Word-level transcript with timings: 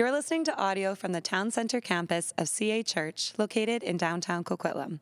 You're 0.00 0.12
listening 0.12 0.44
to 0.44 0.56
audio 0.56 0.94
from 0.94 1.12
the 1.12 1.20
Town 1.20 1.50
Center 1.50 1.78
campus 1.78 2.32
of 2.38 2.48
CA 2.48 2.82
Church, 2.82 3.34
located 3.36 3.82
in 3.82 3.98
downtown 3.98 4.44
Coquitlam. 4.44 5.00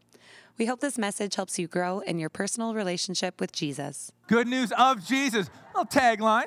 We 0.59 0.67
hope 0.67 0.81
this 0.81 0.99
message 0.99 1.37
helps 1.37 1.57
you 1.57 1.69
grow 1.69 2.01
in 2.01 2.19
your 2.19 2.29
personal 2.29 2.75
relationship 2.75 3.41
with 3.41 3.53
Jesus. 3.53 4.11
Good 4.27 4.49
news 4.49 4.73
of 4.77 5.07
Jesus. 5.07 5.51
A 5.77 5.85
tagline. 5.85 6.47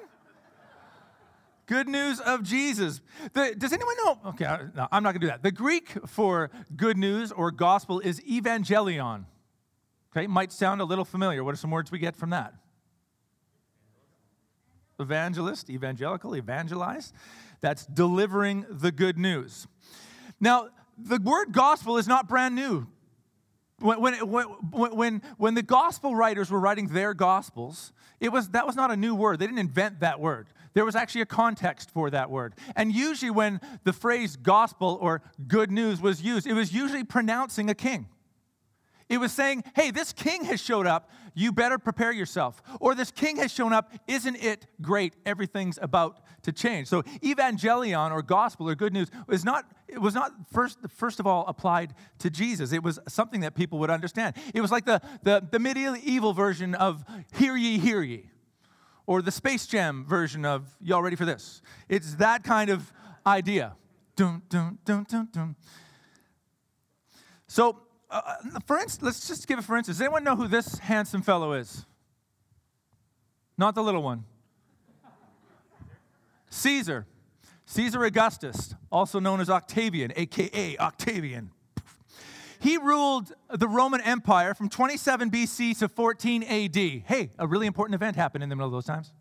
Good 1.66 1.88
news 1.88 2.20
of 2.20 2.44
Jesus. 2.44 3.00
The, 3.32 3.56
does 3.58 3.72
anyone 3.72 3.96
know? 4.04 4.20
Okay, 4.26 4.46
no, 4.76 4.86
I'm 4.92 5.02
not 5.02 5.14
going 5.14 5.22
to 5.22 5.28
do 5.28 5.28
that. 5.28 5.44
The 5.44 5.54
Greek 5.54 5.88
for 6.06 6.52
good 6.76 6.98
news 6.98 7.32
or 7.32 7.52
gospel 7.52 8.02
is 8.02 8.20
evangelion. 8.20 9.28
Okay, 10.14 10.28
might 10.28 10.52
sound 10.52 10.82
a 10.82 10.84
little 10.84 11.06
familiar. 11.06 11.46
What 11.46 11.54
are 11.54 11.58
some 11.58 11.72
words 11.72 11.90
we 11.90 12.00
get 12.00 12.18
from 12.18 12.32
that? 12.32 12.54
Evangelist, 15.02 15.70
evangelical, 15.70 16.36
evangelize. 16.36 17.14
That's 17.60 17.86
delivering 17.86 18.66
the 18.70 18.92
good 18.92 19.18
news. 19.18 19.68
Now, 20.40 20.70
the 20.98 21.20
word 21.20 21.52
gospel 21.52 21.98
is 21.98 22.08
not 22.08 22.28
brand 22.28 22.56
new. 22.56 22.88
When, 23.80 24.00
when, 24.00 24.14
when, 24.14 25.22
when, 25.38 25.54
the 25.56 25.64
gospel 25.64 26.16
writers 26.16 26.52
were 26.52 26.60
writing 26.60 26.88
their 26.88 27.16
gospels, 27.16 27.94
it 28.20 28.30
was, 28.30 28.50
that 28.50 28.68
was 28.68 28.76
not 28.76 28.92
a 28.92 28.96
new 28.96 29.16
word. 29.16 29.40
They 29.40 29.48
didn't 29.48 29.60
invent 29.60 30.02
that 30.02 30.20
word. 30.20 30.48
There 30.74 30.86
was 30.86 30.96
actually 30.96 31.22
a 31.22 31.26
context 31.26 31.90
for 31.90 32.12
that 32.12 32.30
word. 32.30 32.54
And 32.76 32.94
usually, 32.94 33.32
when 33.32 33.60
the 33.84 33.92
phrase 33.92 34.36
gospel 34.36 35.00
or 35.02 35.22
good 35.48 35.72
news 35.72 36.00
was 36.00 36.22
used, 36.22 36.46
it 36.46 36.54
was 36.54 36.72
usually 36.74 37.04
pronouncing 37.04 37.70
a 37.70 37.76
king. 37.76 38.08
It 39.12 39.20
was 39.20 39.34
saying, 39.34 39.66
hey, 39.76 39.92
this 39.92 40.14
king 40.14 40.46
has 40.46 40.62
showed 40.62 40.88
up. 40.88 41.10
You 41.34 41.52
better 41.52 41.78
prepare 41.78 42.14
yourself. 42.14 42.62
Or 42.80 42.96
this 42.96 43.12
king 43.12 43.36
has 43.38 43.52
shown 43.52 43.74
up. 43.74 43.92
Isn't 44.08 44.38
it 44.38 44.68
great? 44.82 45.18
Everything's 45.26 45.78
about 45.82 46.22
to 46.44 46.54
change. 46.54 46.88
So 46.88 47.02
evangelion 47.22 48.12
or 48.12 48.22
gospel 48.22 48.70
or 48.70 48.74
good 48.76 48.94
news 48.94 49.10
was 49.28 49.44
not, 49.44 49.70
it 49.90 50.00
was 50.00 50.16
not 50.16 50.32
first, 50.54 50.78
first 50.88 51.20
of 51.20 51.28
all 51.28 51.46
applied 51.48 51.94
to 52.20 52.30
Jesus. 52.30 52.72
It 52.72 52.84
was 52.84 53.00
something 53.10 53.42
that 53.42 53.54
people 53.54 53.80
would 53.80 53.90
understand. 53.90 54.38
It 54.54 54.62
was 54.62 54.72
like 54.72 54.86
the, 54.86 55.02
the, 55.24 55.46
the 55.52 55.60
medieval 55.60 56.32
version 56.32 56.74
of 56.74 57.04
hear 57.34 57.58
ye, 57.58 57.80
hear 57.80 58.02
ye. 58.02 58.30
Or 59.08 59.22
the 59.22 59.32
Space 59.32 59.68
Jam 59.68 60.06
version 60.08 60.46
of 60.46 60.74
y'all 60.80 61.02
ready 61.02 61.18
for 61.18 61.26
this? 61.26 61.62
It's 61.90 62.16
that 62.16 62.46
kind 62.46 62.70
of 62.70 62.94
idea. 63.28 63.76
Dun, 64.16 64.42
dun, 64.48 64.78
dun, 64.86 65.06
dun, 65.10 65.28
dun. 65.34 65.56
So 67.48 67.78
uh, 68.12 68.60
for 68.66 68.78
instance, 68.78 69.02
let's 69.04 69.28
just 69.28 69.48
give 69.48 69.58
it 69.58 69.64
for 69.64 69.78
instance. 69.78 69.98
Does 69.98 70.02
anyone 70.02 70.24
know 70.24 70.36
who 70.36 70.48
this 70.48 70.80
handsome 70.80 71.22
fellow 71.22 71.54
is? 71.54 71.86
Not 73.58 73.76
the 73.76 73.84
little 73.84 74.04
one. 74.04 74.26
Caesar. 76.50 77.08
Caesar 77.66 78.04
Augustus, 78.04 78.76
also 78.92 79.20
known 79.20 79.40
as 79.40 79.50
Octavian, 79.50 80.12
aka 80.18 80.78
Octavian. 80.78 81.52
He 82.60 82.78
ruled 82.78 83.32
the 83.50 83.68
Roman 83.68 84.02
Empire 84.02 84.54
from 84.54 84.68
27 84.68 85.32
BC 85.32 85.80
to 85.80 85.88
14 85.88 86.44
AD. 86.44 86.76
Hey, 86.76 87.32
a 87.40 87.48
really 87.48 87.66
important 87.66 87.96
event 87.96 88.18
happened 88.18 88.44
in 88.44 88.50
the 88.50 88.56
middle 88.56 88.68
of 88.68 88.74
those 88.74 88.86
times. 88.86 89.14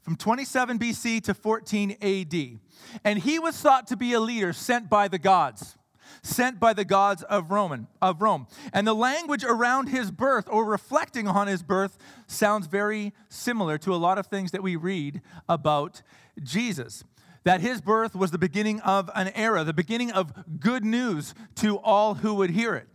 From 0.00 0.16
27 0.16 0.78
BC 0.78 1.22
to 1.24 1.34
14 1.34 1.96
AD. 2.00 2.60
And 3.04 3.18
he 3.18 3.38
was 3.38 3.56
thought 3.56 3.88
to 3.88 3.96
be 3.96 4.12
a 4.12 4.20
leader 4.20 4.52
sent 4.52 4.88
by 4.88 5.08
the 5.08 5.18
gods 5.18 5.76
sent 6.22 6.60
by 6.60 6.72
the 6.72 6.84
gods 6.84 7.22
of 7.24 7.50
Roman 7.50 7.86
of 8.00 8.22
Rome. 8.22 8.46
And 8.72 8.86
the 8.86 8.94
language 8.94 9.44
around 9.44 9.88
his 9.88 10.10
birth 10.10 10.46
or 10.50 10.64
reflecting 10.64 11.28
on 11.28 11.46
his 11.46 11.62
birth 11.62 11.98
sounds 12.26 12.66
very 12.66 13.12
similar 13.28 13.78
to 13.78 13.94
a 13.94 13.96
lot 13.96 14.18
of 14.18 14.26
things 14.26 14.50
that 14.52 14.62
we 14.62 14.76
read 14.76 15.20
about 15.48 16.02
Jesus. 16.42 17.04
That 17.44 17.60
his 17.60 17.80
birth 17.80 18.14
was 18.14 18.30
the 18.30 18.38
beginning 18.38 18.80
of 18.80 19.10
an 19.14 19.28
era, 19.34 19.64
the 19.64 19.74
beginning 19.74 20.10
of 20.12 20.32
good 20.60 20.84
news 20.84 21.34
to 21.56 21.76
all 21.78 22.14
who 22.14 22.34
would 22.34 22.50
hear 22.50 22.74
it. 22.74 22.88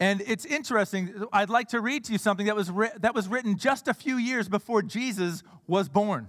And 0.00 0.22
it's 0.26 0.44
interesting. 0.44 1.24
I'd 1.32 1.50
like 1.50 1.68
to 1.68 1.80
read 1.80 2.04
to 2.04 2.12
you 2.12 2.18
something 2.18 2.46
that 2.46 2.54
was, 2.54 2.70
ri- 2.70 2.90
that 3.00 3.14
was 3.14 3.26
written 3.26 3.58
just 3.58 3.88
a 3.88 3.94
few 3.94 4.16
years 4.16 4.48
before 4.48 4.82
Jesus 4.82 5.42
was 5.66 5.88
born. 5.88 6.28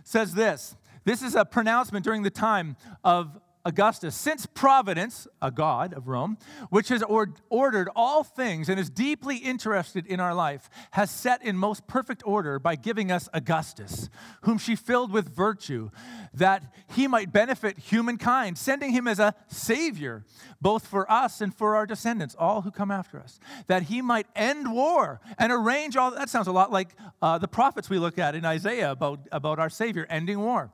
It 0.00 0.08
says 0.08 0.34
this. 0.34 0.76
This 1.04 1.22
is 1.22 1.36
a 1.36 1.44
pronouncement 1.44 2.04
during 2.04 2.24
the 2.24 2.30
time 2.30 2.76
of 3.04 3.38
Augustus, 3.66 4.14
since 4.14 4.46
Providence, 4.46 5.26
a 5.42 5.50
god 5.50 5.92
of 5.92 6.06
Rome, 6.06 6.38
which 6.70 6.88
has 6.88 7.02
or- 7.02 7.34
ordered 7.50 7.88
all 7.96 8.22
things 8.22 8.68
and 8.68 8.78
is 8.78 8.88
deeply 8.88 9.38
interested 9.38 10.06
in 10.06 10.20
our 10.20 10.32
life, 10.32 10.70
has 10.92 11.10
set 11.10 11.42
in 11.44 11.56
most 11.56 11.88
perfect 11.88 12.22
order 12.24 12.60
by 12.60 12.76
giving 12.76 13.10
us 13.10 13.28
Augustus, 13.34 14.08
whom 14.42 14.56
she 14.56 14.76
filled 14.76 15.10
with 15.10 15.34
virtue, 15.34 15.90
that 16.32 16.62
he 16.94 17.08
might 17.08 17.32
benefit 17.32 17.76
humankind, 17.76 18.56
sending 18.56 18.92
him 18.92 19.08
as 19.08 19.18
a 19.18 19.34
savior, 19.48 20.24
both 20.60 20.86
for 20.86 21.10
us 21.10 21.40
and 21.40 21.52
for 21.52 21.74
our 21.74 21.86
descendants, 21.86 22.36
all 22.38 22.62
who 22.62 22.70
come 22.70 22.92
after 22.92 23.18
us, 23.18 23.40
that 23.66 23.82
he 23.82 24.00
might 24.00 24.28
end 24.36 24.72
war 24.72 25.20
and 25.38 25.50
arrange 25.52 25.96
all. 25.96 26.12
That 26.12 26.30
sounds 26.30 26.46
a 26.46 26.52
lot 26.52 26.70
like 26.70 26.94
uh, 27.20 27.38
the 27.38 27.48
prophets 27.48 27.90
we 27.90 27.98
look 27.98 28.16
at 28.16 28.36
in 28.36 28.44
Isaiah 28.44 28.92
about, 28.92 29.26
about 29.32 29.58
our 29.58 29.70
Savior 29.70 30.06
ending 30.08 30.38
war. 30.38 30.70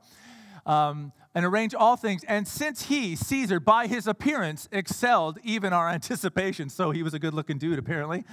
Um, 0.65 1.11
and 1.35 1.45
arrange 1.45 1.73
all 1.73 1.95
things. 1.95 2.23
And 2.25 2.47
since 2.47 2.83
he, 2.83 3.15
Caesar, 3.15 3.59
by 3.59 3.87
his 3.87 4.07
appearance, 4.07 4.67
excelled 4.71 5.39
even 5.43 5.73
our 5.73 5.89
anticipation, 5.97 6.69
so 6.69 6.91
he 6.91 7.03
was 7.03 7.13
a 7.13 7.19
good 7.19 7.33
looking 7.33 7.57
dude, 7.57 7.79
apparently. 7.79 8.23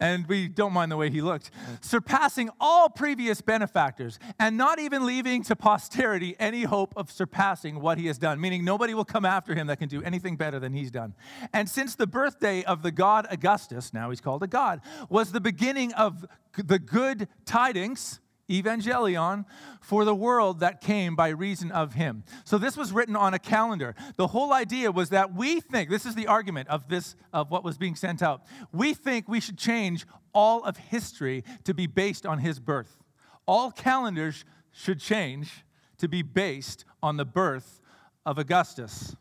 And 0.00 0.26
we 0.26 0.48
don't 0.48 0.72
mind 0.72 0.90
the 0.90 0.96
way 0.96 1.10
he 1.10 1.20
looked, 1.20 1.52
surpassing 1.80 2.50
all 2.60 2.88
previous 2.88 3.40
benefactors, 3.40 4.18
and 4.40 4.56
not 4.56 4.80
even 4.80 5.06
leaving 5.06 5.44
to 5.44 5.54
posterity 5.54 6.34
any 6.40 6.64
hope 6.64 6.92
of 6.96 7.10
surpassing 7.10 7.80
what 7.80 7.98
he 7.98 8.06
has 8.06 8.18
done, 8.18 8.40
meaning 8.40 8.64
nobody 8.64 8.94
will 8.94 9.04
come 9.04 9.24
after 9.24 9.54
him 9.54 9.68
that 9.68 9.78
can 9.78 9.88
do 9.88 10.02
anything 10.02 10.36
better 10.36 10.58
than 10.58 10.72
he's 10.72 10.90
done. 10.90 11.14
And 11.52 11.68
since 11.68 11.94
the 11.94 12.08
birthday 12.08 12.64
of 12.64 12.82
the 12.82 12.90
god 12.90 13.28
Augustus, 13.30 13.92
now 13.92 14.10
he's 14.10 14.20
called 14.20 14.42
a 14.42 14.48
god, 14.48 14.80
was 15.08 15.30
the 15.30 15.40
beginning 15.40 15.92
of 15.92 16.26
the 16.56 16.80
good 16.80 17.28
tidings 17.44 18.18
evangelion 18.52 19.44
for 19.80 20.04
the 20.04 20.14
world 20.14 20.60
that 20.60 20.80
came 20.80 21.16
by 21.16 21.28
reason 21.28 21.70
of 21.70 21.94
him. 21.94 22.24
So 22.44 22.58
this 22.58 22.76
was 22.76 22.92
written 22.92 23.16
on 23.16 23.34
a 23.34 23.38
calendar. 23.38 23.94
The 24.16 24.28
whole 24.28 24.52
idea 24.52 24.92
was 24.92 25.08
that 25.10 25.34
we 25.34 25.60
think, 25.60 25.90
this 25.90 26.06
is 26.06 26.14
the 26.14 26.26
argument 26.26 26.68
of 26.68 26.88
this 26.88 27.16
of 27.32 27.50
what 27.50 27.64
was 27.64 27.78
being 27.78 27.96
sent 27.96 28.22
out. 28.22 28.42
We 28.72 28.94
think 28.94 29.28
we 29.28 29.40
should 29.40 29.58
change 29.58 30.06
all 30.32 30.62
of 30.64 30.76
history 30.76 31.44
to 31.64 31.74
be 31.74 31.86
based 31.86 32.26
on 32.26 32.38
his 32.38 32.60
birth. 32.60 33.02
All 33.46 33.70
calendars 33.70 34.44
should 34.70 35.00
change 35.00 35.64
to 35.98 36.08
be 36.08 36.22
based 36.22 36.84
on 37.02 37.16
the 37.16 37.24
birth 37.24 37.80
of 38.24 38.38
Augustus. 38.38 39.16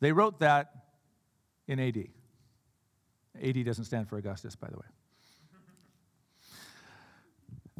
They 0.00 0.12
wrote 0.12 0.40
that 0.40 0.72
in 1.68 1.78
AD. 1.78 2.08
AD 3.40 3.64
doesn't 3.64 3.84
stand 3.84 4.08
for 4.08 4.18
Augustus, 4.18 4.56
by 4.56 4.68
the 4.68 4.76
way. 4.76 4.86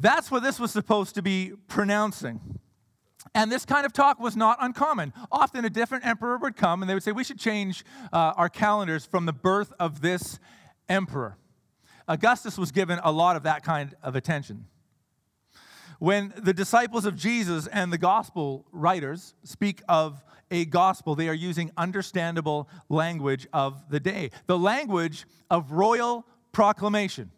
That's 0.03 0.29
what 0.29 0.43
this 0.43 0.59
was 0.59 0.69
supposed 0.69 1.15
to 1.15 1.21
be 1.21 1.53
pronouncing. 1.69 2.41
And 3.33 3.49
this 3.49 3.65
kind 3.65 3.85
of 3.85 3.93
talk 3.93 4.19
was 4.19 4.35
not 4.35 4.57
uncommon. 4.59 5.13
Often 5.31 5.63
a 5.63 5.69
different 5.69 6.05
emperor 6.05 6.37
would 6.39 6.57
come 6.57 6.83
and 6.83 6.89
they 6.89 6.93
would 6.93 7.03
say, 7.03 7.13
We 7.13 7.23
should 7.23 7.39
change 7.39 7.85
uh, 8.11 8.33
our 8.35 8.49
calendars 8.49 9.05
from 9.05 9.25
the 9.25 9.31
birth 9.31 9.71
of 9.79 10.01
this 10.01 10.39
emperor. 10.89 11.37
Augustus 12.05 12.57
was 12.57 12.73
given 12.73 12.99
a 13.01 13.13
lot 13.13 13.37
of 13.37 13.43
that 13.43 13.63
kind 13.63 13.95
of 14.03 14.17
attention. 14.17 14.65
When 15.99 16.33
the 16.35 16.53
disciples 16.53 17.05
of 17.05 17.15
Jesus 17.15 17.67
and 17.67 17.93
the 17.93 17.97
gospel 17.97 18.65
writers 18.73 19.35
speak 19.45 19.81
of 19.87 20.21
a 20.51 20.65
gospel, 20.65 21.15
they 21.15 21.29
are 21.29 21.33
using 21.33 21.71
understandable 21.77 22.67
language 22.89 23.47
of 23.53 23.89
the 23.89 24.01
day, 24.01 24.31
the 24.47 24.59
language 24.59 25.25
of 25.49 25.71
royal 25.71 26.25
proclamation 26.51 27.31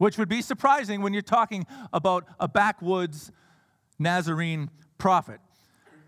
which 0.00 0.16
would 0.16 0.30
be 0.30 0.40
surprising 0.40 1.02
when 1.02 1.12
you're 1.12 1.20
talking 1.20 1.66
about 1.92 2.24
a 2.40 2.48
backwoods 2.48 3.30
Nazarene 3.98 4.70
prophet. 4.96 5.40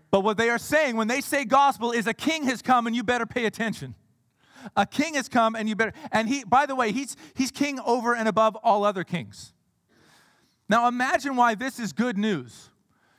But 0.09 0.21
what 0.21 0.35
they 0.35 0.49
are 0.49 0.57
saying 0.57 0.95
when 0.95 1.07
they 1.07 1.21
say 1.21 1.45
gospel 1.45 1.91
is 1.91 2.07
a 2.07 2.13
king 2.13 2.45
has 2.45 2.63
come 2.63 2.87
and 2.87 2.95
you 2.95 3.03
better 3.03 3.27
pay 3.27 3.45
attention. 3.45 3.93
A 4.75 4.87
king 4.87 5.13
has 5.13 5.29
come 5.29 5.55
and 5.55 5.69
you 5.69 5.75
better, 5.75 5.93
and 6.11 6.27
he, 6.27 6.43
by 6.43 6.65
the 6.65 6.73
way, 6.73 6.91
he's, 6.91 7.15
he's 7.35 7.51
king 7.51 7.79
over 7.81 8.15
and 8.15 8.27
above 8.27 8.55
all 8.63 8.83
other 8.83 9.03
kings. 9.03 9.53
Now 10.67 10.87
imagine 10.87 11.35
why 11.35 11.53
this 11.53 11.79
is 11.79 11.93
good 11.93 12.17
news 12.17 12.71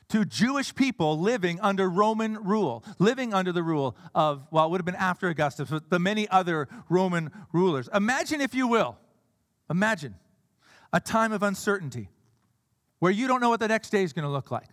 to 0.09 0.25
Jewish 0.25 0.75
people 0.75 1.21
living 1.21 1.61
under 1.61 1.89
Roman 1.89 2.35
rule, 2.43 2.85
living 2.99 3.33
under 3.33 3.53
the 3.53 3.63
rule 3.63 3.97
of, 4.13 4.49
well, 4.51 4.67
it 4.67 4.71
would 4.73 4.81
have 4.81 4.87
been 4.87 4.97
after 4.97 5.29
Augustus, 5.29 5.71
but 5.71 5.89
the 5.89 6.01
many 6.01 6.29
other 6.31 6.67
Roman 6.89 7.31
rulers. 7.53 7.89
Imagine, 7.95 8.41
if 8.41 8.57
you 8.57 8.67
will, 8.67 8.99
imagine 9.71 10.17
a 10.95 11.01
time 11.01 11.33
of 11.33 11.43
uncertainty 11.43 12.09
where 13.01 13.11
you 13.11 13.27
don't 13.27 13.41
know 13.41 13.49
what 13.49 13.59
the 13.59 13.67
next 13.67 13.91
day 13.91 14.05
is 14.05 14.13
going 14.13 14.25
to 14.25 14.31
look 14.31 14.53
like, 14.53 14.69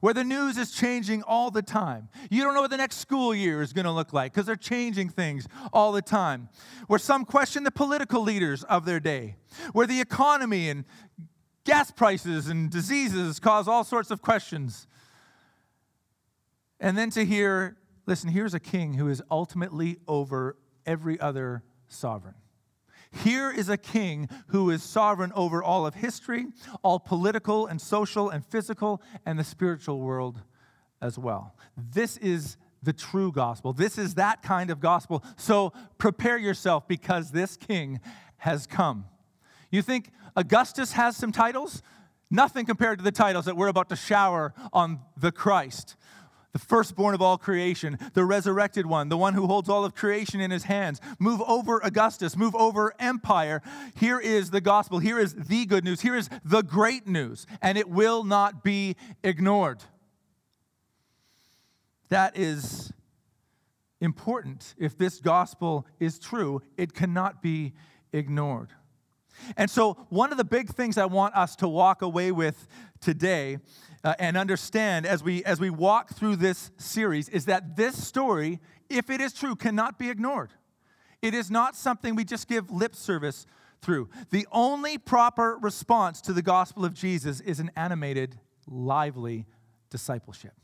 where 0.00 0.14
the 0.14 0.22
news 0.22 0.56
is 0.56 0.70
changing 0.70 1.20
all 1.24 1.50
the 1.50 1.60
time. 1.60 2.08
You 2.30 2.44
don't 2.44 2.54
know 2.54 2.60
what 2.60 2.70
the 2.70 2.76
next 2.76 2.98
school 2.98 3.34
year 3.34 3.60
is 3.60 3.72
going 3.72 3.84
to 3.84 3.90
look 3.90 4.12
like 4.12 4.32
because 4.32 4.46
they're 4.46 4.54
changing 4.54 5.08
things 5.08 5.48
all 5.72 5.90
the 5.90 6.00
time, 6.00 6.48
where 6.86 6.98
some 6.98 7.24
question 7.24 7.64
the 7.64 7.72
political 7.72 8.22
leaders 8.22 8.62
of 8.64 8.84
their 8.84 9.00
day, 9.00 9.34
where 9.72 9.86
the 9.86 10.00
economy 10.00 10.70
and 10.70 10.84
gas 11.64 11.90
prices 11.90 12.46
and 12.46 12.70
diseases 12.70 13.40
cause 13.40 13.66
all 13.66 13.82
sorts 13.82 14.12
of 14.12 14.22
questions. 14.22 14.86
And 16.78 16.96
then 16.96 17.10
to 17.10 17.24
hear, 17.24 17.76
listen, 18.06 18.30
here's 18.30 18.54
a 18.54 18.60
king 18.60 18.94
who 18.94 19.08
is 19.08 19.20
ultimately 19.28 19.98
over 20.06 20.56
every 20.86 21.18
other 21.18 21.64
sovereign. 21.88 22.34
Here 23.12 23.50
is 23.50 23.68
a 23.68 23.76
king 23.76 24.28
who 24.48 24.70
is 24.70 24.82
sovereign 24.82 25.32
over 25.34 25.62
all 25.62 25.86
of 25.86 25.94
history, 25.94 26.46
all 26.82 26.98
political 26.98 27.66
and 27.66 27.80
social 27.80 28.30
and 28.30 28.44
physical, 28.44 29.02
and 29.26 29.38
the 29.38 29.44
spiritual 29.44 30.00
world 30.00 30.42
as 31.00 31.18
well. 31.18 31.54
This 31.76 32.16
is 32.16 32.56
the 32.82 32.92
true 32.92 33.30
gospel. 33.30 33.72
This 33.72 33.98
is 33.98 34.14
that 34.14 34.42
kind 34.42 34.70
of 34.70 34.80
gospel. 34.80 35.22
So 35.36 35.72
prepare 35.98 36.38
yourself 36.38 36.88
because 36.88 37.30
this 37.30 37.56
king 37.56 38.00
has 38.38 38.66
come. 38.66 39.04
You 39.70 39.82
think 39.82 40.10
Augustus 40.34 40.92
has 40.92 41.16
some 41.16 41.32
titles? 41.32 41.82
Nothing 42.30 42.64
compared 42.64 42.98
to 42.98 43.04
the 43.04 43.12
titles 43.12 43.44
that 43.44 43.56
we're 43.56 43.68
about 43.68 43.90
to 43.90 43.96
shower 43.96 44.54
on 44.72 45.00
the 45.16 45.30
Christ 45.30 45.96
the 46.52 46.58
firstborn 46.58 47.14
of 47.14 47.22
all 47.22 47.38
creation, 47.38 47.98
the 48.12 48.24
resurrected 48.24 48.84
one, 48.84 49.08
the 49.08 49.16
one 49.16 49.34
who 49.34 49.46
holds 49.46 49.68
all 49.68 49.84
of 49.84 49.94
creation 49.94 50.40
in 50.40 50.50
his 50.50 50.64
hands. 50.64 51.00
Move 51.18 51.40
over 51.42 51.80
Augustus, 51.82 52.36
move 52.36 52.54
over 52.54 52.94
empire. 52.98 53.62
Here 53.96 54.20
is 54.20 54.50
the 54.50 54.60
gospel. 54.60 54.98
Here 54.98 55.18
is 55.18 55.34
the 55.34 55.64
good 55.64 55.84
news. 55.84 56.02
Here 56.02 56.14
is 56.14 56.28
the 56.44 56.62
great 56.62 57.06
news, 57.06 57.46
and 57.62 57.78
it 57.78 57.88
will 57.88 58.22
not 58.22 58.62
be 58.62 58.96
ignored. 59.24 59.82
That 62.10 62.36
is 62.36 62.92
important. 64.02 64.74
If 64.76 64.98
this 64.98 65.20
gospel 65.20 65.86
is 65.98 66.18
true, 66.18 66.60
it 66.76 66.92
cannot 66.92 67.40
be 67.40 67.72
ignored. 68.12 68.68
And 69.56 69.70
so, 69.70 69.94
one 70.10 70.30
of 70.30 70.36
the 70.36 70.44
big 70.44 70.68
things 70.68 70.98
I 70.98 71.06
want 71.06 71.34
us 71.34 71.56
to 71.56 71.68
walk 71.68 72.02
away 72.02 72.30
with 72.30 72.68
today 73.00 73.58
uh, 74.04 74.14
and 74.18 74.36
understand 74.36 75.06
as 75.06 75.22
we 75.22 75.44
as 75.44 75.60
we 75.60 75.70
walk 75.70 76.14
through 76.14 76.36
this 76.36 76.70
series 76.76 77.28
is 77.28 77.44
that 77.46 77.76
this 77.76 78.02
story, 78.02 78.60
if 78.88 79.10
it 79.10 79.20
is 79.20 79.32
true, 79.32 79.54
cannot 79.54 79.98
be 79.98 80.10
ignored. 80.10 80.50
It 81.20 81.34
is 81.34 81.50
not 81.50 81.76
something 81.76 82.16
we 82.16 82.24
just 82.24 82.48
give 82.48 82.70
lip 82.70 82.96
service 82.96 83.46
through. 83.80 84.08
The 84.30 84.46
only 84.50 84.98
proper 84.98 85.58
response 85.60 86.20
to 86.22 86.32
the 86.32 86.42
gospel 86.42 86.84
of 86.84 86.94
Jesus 86.94 87.40
is 87.40 87.60
an 87.60 87.70
animated, 87.76 88.38
lively 88.66 89.46
discipleship. 89.90 90.54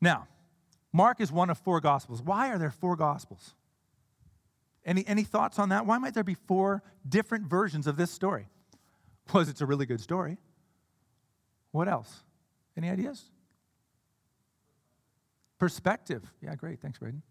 Now, 0.00 0.28
Mark 0.92 1.20
is 1.20 1.30
one 1.30 1.50
of 1.50 1.58
four 1.58 1.80
gospels. 1.80 2.22
Why 2.22 2.50
are 2.50 2.58
there 2.58 2.70
four 2.70 2.96
gospels? 2.96 3.54
Any, 4.84 5.06
any 5.06 5.24
thoughts 5.24 5.58
on 5.58 5.68
that? 5.68 5.86
Why 5.86 5.98
might 5.98 6.14
there 6.14 6.24
be 6.24 6.34
four 6.34 6.82
different 7.08 7.46
versions 7.46 7.86
of 7.86 7.96
this 7.96 8.10
story? 8.10 8.48
Because 9.26 9.48
it's 9.48 9.60
a 9.60 9.66
really 9.66 9.86
good 9.86 10.00
story. 10.00 10.38
What 11.72 11.88
else? 11.88 12.22
Any 12.76 12.90
ideas? 12.90 13.30
Perspective. 15.58 16.22
Yeah, 16.42 16.54
great. 16.54 16.80
Thanks, 16.80 16.98
Braden. 16.98 17.22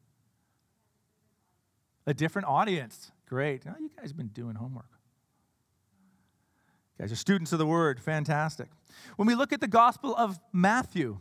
A 2.06 2.14
different 2.14 2.48
audience. 2.48 3.12
Great. 3.28 3.64
Oh, 3.68 3.74
you 3.80 3.90
guys 3.96 4.10
have 4.10 4.18
been 4.18 4.28
doing 4.28 4.56
homework. 4.56 4.99
You 7.00 7.04
guys 7.04 7.14
are 7.14 7.16
students 7.16 7.54
of 7.54 7.60
the 7.60 7.66
word. 7.66 8.02
Fantastic. 8.02 8.68
When 9.16 9.26
we 9.26 9.34
look 9.34 9.54
at 9.54 9.62
the 9.62 9.70
Gospel 9.70 10.14
of 10.18 10.38
Matthew, 10.52 11.20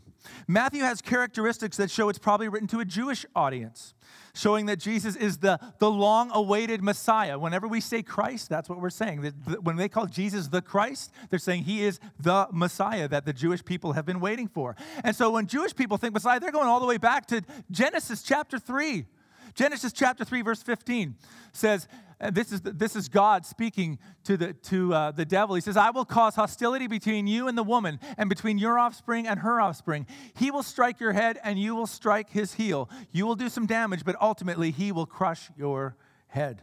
Matthew 0.48 0.82
has 0.82 1.00
characteristics 1.00 1.76
that 1.76 1.88
show 1.88 2.08
it's 2.08 2.19
probably 2.19 2.48
written 2.48 2.66
to 2.69 2.80
a 2.80 2.84
Jewish 2.84 3.25
audience, 3.36 3.94
showing 4.34 4.66
that 4.66 4.80
Jesus 4.80 5.14
is 5.14 5.38
the, 5.38 5.60
the 5.78 5.88
long 5.88 6.32
awaited 6.34 6.82
Messiah. 6.82 7.38
Whenever 7.38 7.69
we 7.69 7.80
say 7.80 8.02
Christ, 8.02 8.48
that's 8.48 8.69
what 8.69 8.80
we're 8.80 8.90
saying. 8.90 9.22
When 9.62 9.76
they 9.76 9.88
call 9.88 10.06
Jesus 10.06 10.48
the 10.48 10.60
Christ, 10.60 11.12
they're 11.30 11.38
saying 11.38 11.62
he 11.62 11.84
is 11.84 12.00
the 12.19 12.48
Messiah 12.50 13.06
that 13.06 13.25
the 13.25 13.32
Jewish 13.32 13.64
people 13.64 13.92
have 13.92 14.04
been 14.04 14.19
waiting 14.19 14.48
for. 14.48 14.75
And 15.04 15.14
so 15.14 15.30
when 15.30 15.46
Jewish 15.46 15.76
people 15.76 15.96
think 15.96 16.12
Messiah, 16.12 16.40
they're 16.40 16.50
going 16.50 16.66
all 16.66 16.80
the 16.80 16.86
way 16.86 16.98
back 16.98 17.26
to 17.26 17.42
Genesis 17.70 18.25
chapter 18.25 18.58
3. 18.58 19.06
Genesis 19.54 19.92
chapter 19.92 20.24
3, 20.24 20.42
verse 20.42 20.62
15 20.62 21.16
says, 21.52 21.88
this 22.32 22.50
is, 22.50 22.60
this 22.62 22.96
is 22.96 23.08
God 23.08 23.46
speaking 23.46 23.98
to, 24.24 24.36
the, 24.36 24.52
to 24.52 24.92
uh, 24.92 25.10
the 25.12 25.24
devil. 25.24 25.54
He 25.54 25.60
says, 25.60 25.76
I 25.76 25.90
will 25.90 26.04
cause 26.04 26.34
hostility 26.34 26.88
between 26.88 27.28
you 27.28 27.46
and 27.46 27.56
the 27.56 27.62
woman, 27.62 28.00
and 28.16 28.28
between 28.28 28.58
your 28.58 28.78
offspring 28.78 29.28
and 29.28 29.40
her 29.40 29.60
offspring. 29.60 30.06
He 30.34 30.50
will 30.50 30.64
strike 30.64 30.98
your 30.98 31.12
head, 31.12 31.38
and 31.44 31.60
you 31.60 31.76
will 31.76 31.86
strike 31.86 32.30
his 32.30 32.54
heel. 32.54 32.90
You 33.12 33.24
will 33.24 33.36
do 33.36 33.48
some 33.48 33.66
damage, 33.66 34.04
but 34.04 34.16
ultimately, 34.20 34.72
he 34.72 34.90
will 34.90 35.06
crush 35.06 35.48
your 35.56 35.96
head. 36.26 36.62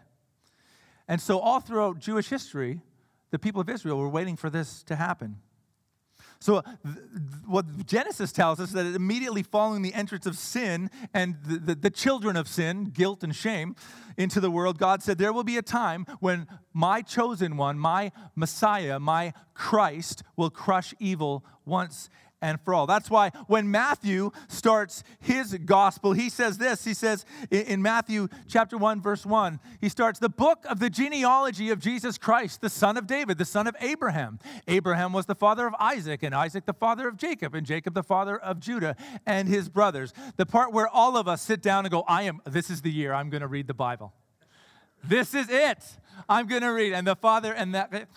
And 1.07 1.21
so, 1.21 1.39
all 1.39 1.61
throughout 1.61 1.99
Jewish 1.99 2.27
history, 2.27 2.81
the 3.31 3.39
people 3.39 3.61
of 3.61 3.69
Israel 3.69 3.97
were 3.97 4.09
waiting 4.09 4.35
for 4.35 4.49
this 4.49 4.83
to 4.83 4.95
happen. 4.97 5.37
So, 6.45 6.61
what 7.47 7.87
Genesis 7.87 8.31
tells 8.31 8.59
us 8.59 8.67
is 8.67 8.75
that 8.75 8.85
immediately 8.85 9.41
following 9.41 9.81
the 9.81 9.95
entrance 9.95 10.27
of 10.27 10.37
sin 10.37 10.91
and 11.11 11.37
the, 11.43 11.57
the, 11.57 11.73
the, 11.73 11.89
children 11.89 12.37
of 12.37 12.47
sin, 12.47 12.91
guilt 12.93 13.23
and 13.23 13.35
shame, 13.35 13.75
into 14.15 14.39
the 14.39 14.51
world, 14.51 14.77
God 14.77 15.01
said, 15.01 15.17
There 15.17 15.33
will 15.33 15.43
be 15.43 15.57
a 15.57 15.63
time 15.63 16.05
when 16.19 16.45
my 16.71 17.01
chosen 17.01 17.57
one, 17.57 17.79
my 17.79 18.11
Messiah, 18.35 18.99
my 18.99 19.33
Christ, 19.55 20.21
will 20.35 20.51
crush 20.51 20.93
evil 20.99 21.43
once 21.65 22.11
and 22.45 22.61
for 22.61 22.75
all. 22.75 22.85
That's 22.85 23.09
why 23.09 23.31
when 23.47 23.71
Matthew 23.71 24.29
starts 24.47 25.03
his 25.19 25.57
gospel, 25.65 26.13
he 26.13 26.29
says 26.29 26.59
this. 26.59 26.85
He 26.85 26.93
says 26.93 27.25
in 27.49 27.81
Matthew 27.81 28.27
chapter 28.47 28.77
1, 28.77 29.01
verse 29.01 29.25
1, 29.25 29.59
he 29.81 29.89
starts 29.89 30.19
the 30.19 30.29
book 30.29 30.63
of 30.69 30.79
the 30.79 30.91
genealogy 30.91 31.71
of 31.71 31.79
Jesus 31.79 32.19
Christ, 32.19 32.61
the 32.61 32.69
son 32.69 32.97
of 32.97 33.07
David, 33.07 33.39
the 33.39 33.45
son 33.45 33.65
of 33.65 33.75
Abraham. 33.81 34.39
Abraham 34.67 35.11
was 35.11 35.25
the 35.25 35.33
father 35.33 35.65
of 35.65 35.73
Isaac, 35.79 36.21
and 36.21 36.35
Isaac 36.35 36.67
the 36.67 36.73
father 36.73 37.07
of 37.07 37.17
Jacob, 37.17 37.55
and 37.55 37.65
Jacob 37.65 37.95
the 37.95 38.03
father 38.03 38.37
of 38.37 38.59
Judah 38.59 38.95
and 39.25 39.47
his 39.47 39.67
brothers. 39.67 40.13
The 40.37 40.45
part 40.45 40.71
where 40.71 40.87
all 40.87 41.17
of 41.17 41.27
us 41.27 41.41
sit 41.41 41.63
down 41.63 41.85
and 41.85 41.91
go, 41.91 42.03
I 42.07 42.23
am, 42.23 42.41
this 42.45 42.69
is 42.69 42.83
the 42.83 42.91
year 42.91 43.11
I'm 43.11 43.31
going 43.31 43.41
to 43.41 43.47
read 43.47 43.65
the 43.65 43.73
Bible. 43.73 44.13
This 45.03 45.33
is 45.33 45.49
it. 45.49 45.83
I'm 46.27 46.47
going 46.47 46.61
to 46.61 46.71
read. 46.71 46.93
And 46.93 47.05
the 47.05 47.15
father 47.15 47.53
and 47.53 47.75
that 47.75 48.07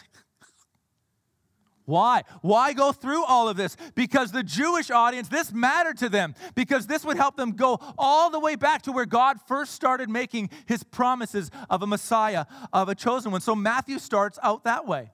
why? 1.89 2.25
Why 2.43 2.75
go 2.75 2.93
through 2.93 3.25
all 3.25 3.49
of 3.49 3.57
this? 3.57 3.75
Because 3.95 4.31
the 4.31 4.43
Jewish 4.43 4.91
audience, 4.91 5.29
this 5.29 5.55
mattered 5.55 5.97
to 5.99 6.11
them, 6.11 6.35
because 6.55 6.87
this 6.87 7.03
would 7.03 7.17
help 7.17 7.35
them 7.39 7.53
go 7.53 7.81
all 7.97 8.29
the 8.29 8.39
way 8.39 8.57
back 8.57 8.83
to 8.83 8.93
where 8.93 9.07
God 9.07 9.39
first 9.49 9.73
started 9.73 10.11
making 10.11 10.51
his 10.67 10.83
promises 10.83 11.51
of 11.71 11.83
a 11.83 11.87
Messiah, 11.87 12.45
of 12.75 12.91
a 12.91 12.95
chosen 12.95 13.33
one. 13.33 13.41
So 13.41 13.55
Matthew 13.55 13.99
starts 13.99 14.39
out 14.43 14.65
that 14.65 14.87
way. 14.87 15.11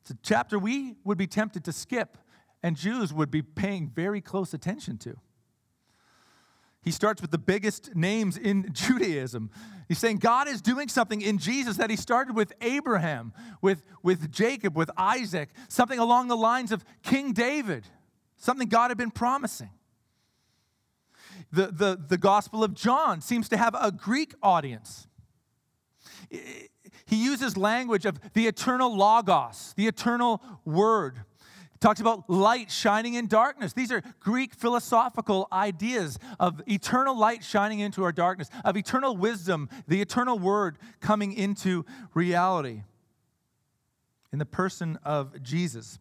It's 0.00 0.10
a 0.10 0.18
chapter 0.20 0.58
we 0.58 0.96
would 1.04 1.16
be 1.16 1.28
tempted 1.28 1.62
to 1.66 1.72
skip, 1.72 2.18
and 2.60 2.74
Jews 2.74 3.12
would 3.12 3.30
be 3.30 3.40
paying 3.40 3.88
very 3.88 4.20
close 4.20 4.52
attention 4.52 4.98
to. 4.98 5.16
He 6.82 6.90
starts 6.90 7.22
with 7.22 7.30
the 7.30 7.38
biggest 7.38 7.94
names 7.94 8.36
in 8.36 8.68
Judaism. 8.72 9.50
He's 9.88 9.98
saying 9.98 10.18
God 10.18 10.48
is 10.48 10.60
doing 10.60 10.88
something 10.88 11.20
in 11.20 11.38
Jesus 11.38 11.76
that 11.76 11.90
he 11.90 11.96
started 11.96 12.34
with 12.34 12.52
Abraham, 12.60 13.32
with, 13.60 13.82
with 14.02 14.32
Jacob, 14.32 14.76
with 14.76 14.90
Isaac, 14.96 15.50
something 15.68 15.98
along 15.98 16.28
the 16.28 16.36
lines 16.36 16.72
of 16.72 16.84
King 17.02 17.32
David, 17.32 17.86
something 18.36 18.68
God 18.68 18.90
had 18.90 18.98
been 18.98 19.10
promising. 19.10 19.70
The, 21.52 21.66
the, 21.66 22.00
the 22.08 22.18
Gospel 22.18 22.64
of 22.64 22.74
John 22.74 23.20
seems 23.20 23.48
to 23.50 23.56
have 23.56 23.76
a 23.78 23.92
Greek 23.92 24.34
audience. 24.42 25.06
He 26.30 27.22
uses 27.22 27.56
language 27.56 28.06
of 28.06 28.18
the 28.32 28.46
eternal 28.46 28.96
logos, 28.96 29.74
the 29.76 29.86
eternal 29.86 30.42
word 30.64 31.24
talks 31.82 32.00
about 32.00 32.30
light 32.30 32.70
shining 32.70 33.14
in 33.14 33.26
darkness. 33.26 33.72
These 33.72 33.92
are 33.92 34.02
Greek 34.20 34.54
philosophical 34.54 35.48
ideas 35.52 36.18
of 36.40 36.62
eternal 36.66 37.18
light 37.18 37.44
shining 37.44 37.80
into 37.80 38.04
our 38.04 38.12
darkness, 38.12 38.48
of 38.64 38.76
eternal 38.76 39.16
wisdom, 39.16 39.68
the 39.88 40.00
eternal 40.00 40.38
word 40.38 40.78
coming 41.00 41.32
into 41.32 41.84
reality 42.14 42.82
in 44.32 44.38
the 44.38 44.46
person 44.46 44.98
of 45.04 45.42
Jesus. 45.42 45.98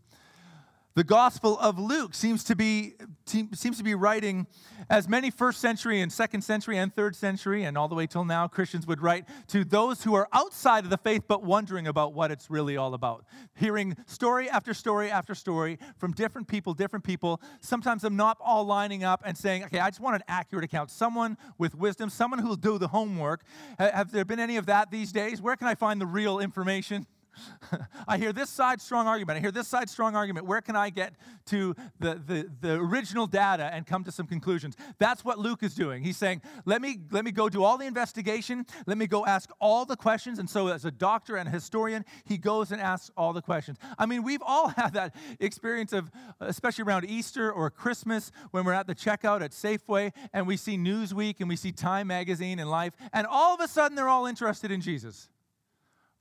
The 0.93 1.05
Gospel 1.05 1.57
of 1.59 1.79
Luke 1.79 2.13
seems 2.13 2.43
to 2.45 2.55
be 2.55 2.95
seems 3.25 3.77
to 3.77 3.83
be 3.83 3.95
writing 3.95 4.45
as 4.89 5.07
many 5.07 5.31
first 5.31 5.61
century 5.61 6.01
and 6.01 6.11
second 6.11 6.41
century 6.41 6.77
and 6.77 6.93
third 6.93 7.15
century 7.15 7.63
and 7.63 7.77
all 7.77 7.87
the 7.87 7.95
way 7.95 8.05
till 8.07 8.25
now 8.25 8.45
Christians 8.49 8.85
would 8.87 9.01
write 9.01 9.23
to 9.47 9.63
those 9.63 10.03
who 10.03 10.15
are 10.15 10.27
outside 10.33 10.83
of 10.83 10.89
the 10.89 10.97
faith 10.97 11.23
but 11.29 11.43
wondering 11.43 11.87
about 11.87 12.13
what 12.13 12.29
it's 12.29 12.49
really 12.49 12.75
all 12.75 12.93
about. 12.93 13.23
Hearing 13.55 13.95
story 14.05 14.49
after 14.49 14.73
story 14.73 15.09
after 15.09 15.33
story 15.33 15.79
from 15.97 16.11
different 16.11 16.49
people, 16.49 16.73
different 16.73 17.05
people. 17.05 17.41
Sometimes 17.61 18.03
I'm 18.03 18.17
not 18.17 18.37
all 18.41 18.65
lining 18.65 19.05
up 19.05 19.21
and 19.23 19.37
saying, 19.37 19.63
"Okay, 19.63 19.79
I 19.79 19.89
just 19.89 20.01
want 20.01 20.17
an 20.17 20.23
accurate 20.27 20.65
account. 20.65 20.91
Someone 20.91 21.37
with 21.57 21.73
wisdom, 21.73 22.09
someone 22.09 22.39
who'll 22.39 22.57
do 22.57 22.77
the 22.77 22.89
homework." 22.89 23.43
Have 23.79 24.11
there 24.11 24.25
been 24.25 24.41
any 24.41 24.57
of 24.57 24.65
that 24.65 24.91
these 24.91 25.13
days? 25.13 25.41
Where 25.41 25.55
can 25.55 25.67
I 25.67 25.75
find 25.75 26.01
the 26.01 26.05
real 26.05 26.37
information? 26.37 27.07
I 28.07 28.17
hear 28.17 28.33
this 28.33 28.49
side 28.49 28.81
strong 28.81 29.07
argument. 29.07 29.37
I 29.37 29.41
hear 29.41 29.51
this 29.51 29.67
side 29.67 29.89
strong 29.89 30.15
argument. 30.15 30.45
Where 30.45 30.61
can 30.61 30.75
I 30.75 30.89
get 30.89 31.15
to 31.47 31.75
the, 31.99 32.21
the, 32.25 32.49
the 32.59 32.73
original 32.73 33.27
data 33.27 33.69
and 33.73 33.85
come 33.85 34.03
to 34.03 34.11
some 34.11 34.27
conclusions? 34.27 34.75
That's 34.99 35.23
what 35.23 35.39
Luke 35.39 35.63
is 35.63 35.73
doing. 35.73 36.03
He's 36.03 36.17
saying, 36.17 36.41
let 36.65 36.81
me, 36.81 36.99
let 37.11 37.25
me 37.25 37.31
go 37.31 37.49
do 37.49 37.63
all 37.63 37.77
the 37.77 37.85
investigation. 37.85 38.65
Let 38.85 38.97
me 38.97 39.07
go 39.07 39.25
ask 39.25 39.49
all 39.59 39.85
the 39.85 39.95
questions. 39.95 40.39
And 40.39 40.49
so, 40.49 40.67
as 40.67 40.85
a 40.85 40.91
doctor 40.91 41.37
and 41.37 41.47
a 41.47 41.51
historian, 41.51 42.05
he 42.25 42.37
goes 42.37 42.71
and 42.71 42.81
asks 42.81 43.11
all 43.17 43.33
the 43.33 43.41
questions. 43.41 43.77
I 43.97 44.05
mean, 44.05 44.23
we've 44.23 44.43
all 44.45 44.67
had 44.77 44.93
that 44.93 45.15
experience 45.39 45.93
of, 45.93 46.11
especially 46.39 46.83
around 46.83 47.05
Easter 47.05 47.51
or 47.51 47.69
Christmas, 47.69 48.31
when 48.51 48.65
we're 48.65 48.73
at 48.73 48.87
the 48.87 48.95
checkout 48.95 49.41
at 49.41 49.51
Safeway 49.51 50.11
and 50.33 50.47
we 50.47 50.57
see 50.57 50.77
Newsweek 50.77 51.39
and 51.39 51.49
we 51.49 51.55
see 51.55 51.71
Time 51.71 52.07
Magazine 52.07 52.59
and 52.59 52.69
Life, 52.69 52.93
and 53.13 53.25
all 53.27 53.53
of 53.53 53.61
a 53.61 53.67
sudden 53.67 53.95
they're 53.95 54.09
all 54.09 54.25
interested 54.25 54.71
in 54.71 54.81
Jesus 54.81 55.30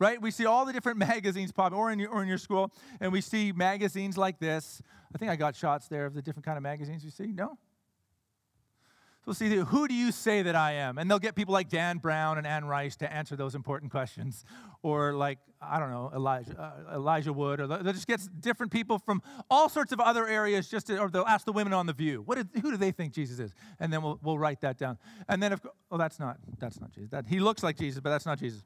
right? 0.00 0.20
We 0.20 0.32
see 0.32 0.46
all 0.46 0.64
the 0.64 0.72
different 0.72 0.98
magazines 1.10 1.52
pop, 1.52 1.72
or 1.72 1.92
in 1.92 2.00
your, 2.00 2.10
or 2.10 2.22
in 2.22 2.28
your 2.28 2.38
school, 2.38 2.72
and 3.00 3.12
we 3.12 3.20
see 3.20 3.52
magazines 3.52 4.18
like 4.18 4.40
this. 4.40 4.82
I 5.14 5.18
think 5.18 5.30
I 5.30 5.36
got 5.36 5.54
shots 5.54 5.86
there 5.86 6.06
of 6.06 6.14
the 6.14 6.22
different 6.22 6.44
kind 6.44 6.56
of 6.56 6.64
magazines 6.64 7.04
you 7.04 7.10
see. 7.10 7.26
No? 7.26 7.56
So 9.26 9.32
see 9.32 9.54
who 9.54 9.86
do 9.86 9.94
you 9.94 10.12
say 10.12 10.42
that 10.42 10.56
I 10.56 10.72
am? 10.72 10.96
And 10.96 11.10
they'll 11.10 11.18
get 11.18 11.34
people 11.34 11.52
like 11.52 11.68
Dan 11.68 11.98
Brown 11.98 12.38
and 12.38 12.46
Anne 12.46 12.64
Rice 12.64 12.96
to 12.96 13.12
answer 13.12 13.36
those 13.36 13.54
important 13.54 13.90
questions, 13.90 14.44
or 14.82 15.12
like 15.12 15.38
I 15.60 15.78
don't 15.78 15.90
know 15.90 16.10
Elijah 16.14 16.58
uh, 16.58 16.96
Elijah 16.96 17.32
Wood, 17.32 17.60
or 17.60 17.66
they'll 17.66 17.92
just 17.92 18.06
get 18.06 18.20
different 18.40 18.72
people 18.72 18.98
from 18.98 19.20
all 19.50 19.68
sorts 19.68 19.92
of 19.92 20.00
other 20.00 20.26
areas. 20.26 20.70
Just 20.70 20.86
to, 20.86 20.98
or 20.98 21.10
they'll 21.10 21.22
ask 21.24 21.44
the 21.44 21.52
women 21.52 21.74
on 21.74 21.84
the 21.84 21.92
View, 21.92 22.24
who 22.26 22.70
do 22.70 22.76
they 22.78 22.92
think 22.92 23.12
Jesus 23.12 23.38
is? 23.38 23.54
And 23.78 23.92
then 23.92 24.00
we'll 24.02 24.18
we'll 24.22 24.38
write 24.38 24.62
that 24.62 24.78
down. 24.78 24.96
And 25.28 25.42
then 25.42 25.52
if 25.52 25.60
oh 25.90 25.98
that's 25.98 26.18
not 26.18 26.38
that's 26.58 26.80
not 26.80 26.90
Jesus. 26.90 27.10
That 27.10 27.26
he 27.26 27.40
looks 27.40 27.62
like 27.62 27.76
Jesus, 27.76 28.00
but 28.00 28.08
that's 28.08 28.26
not 28.26 28.38
Jesus. 28.38 28.64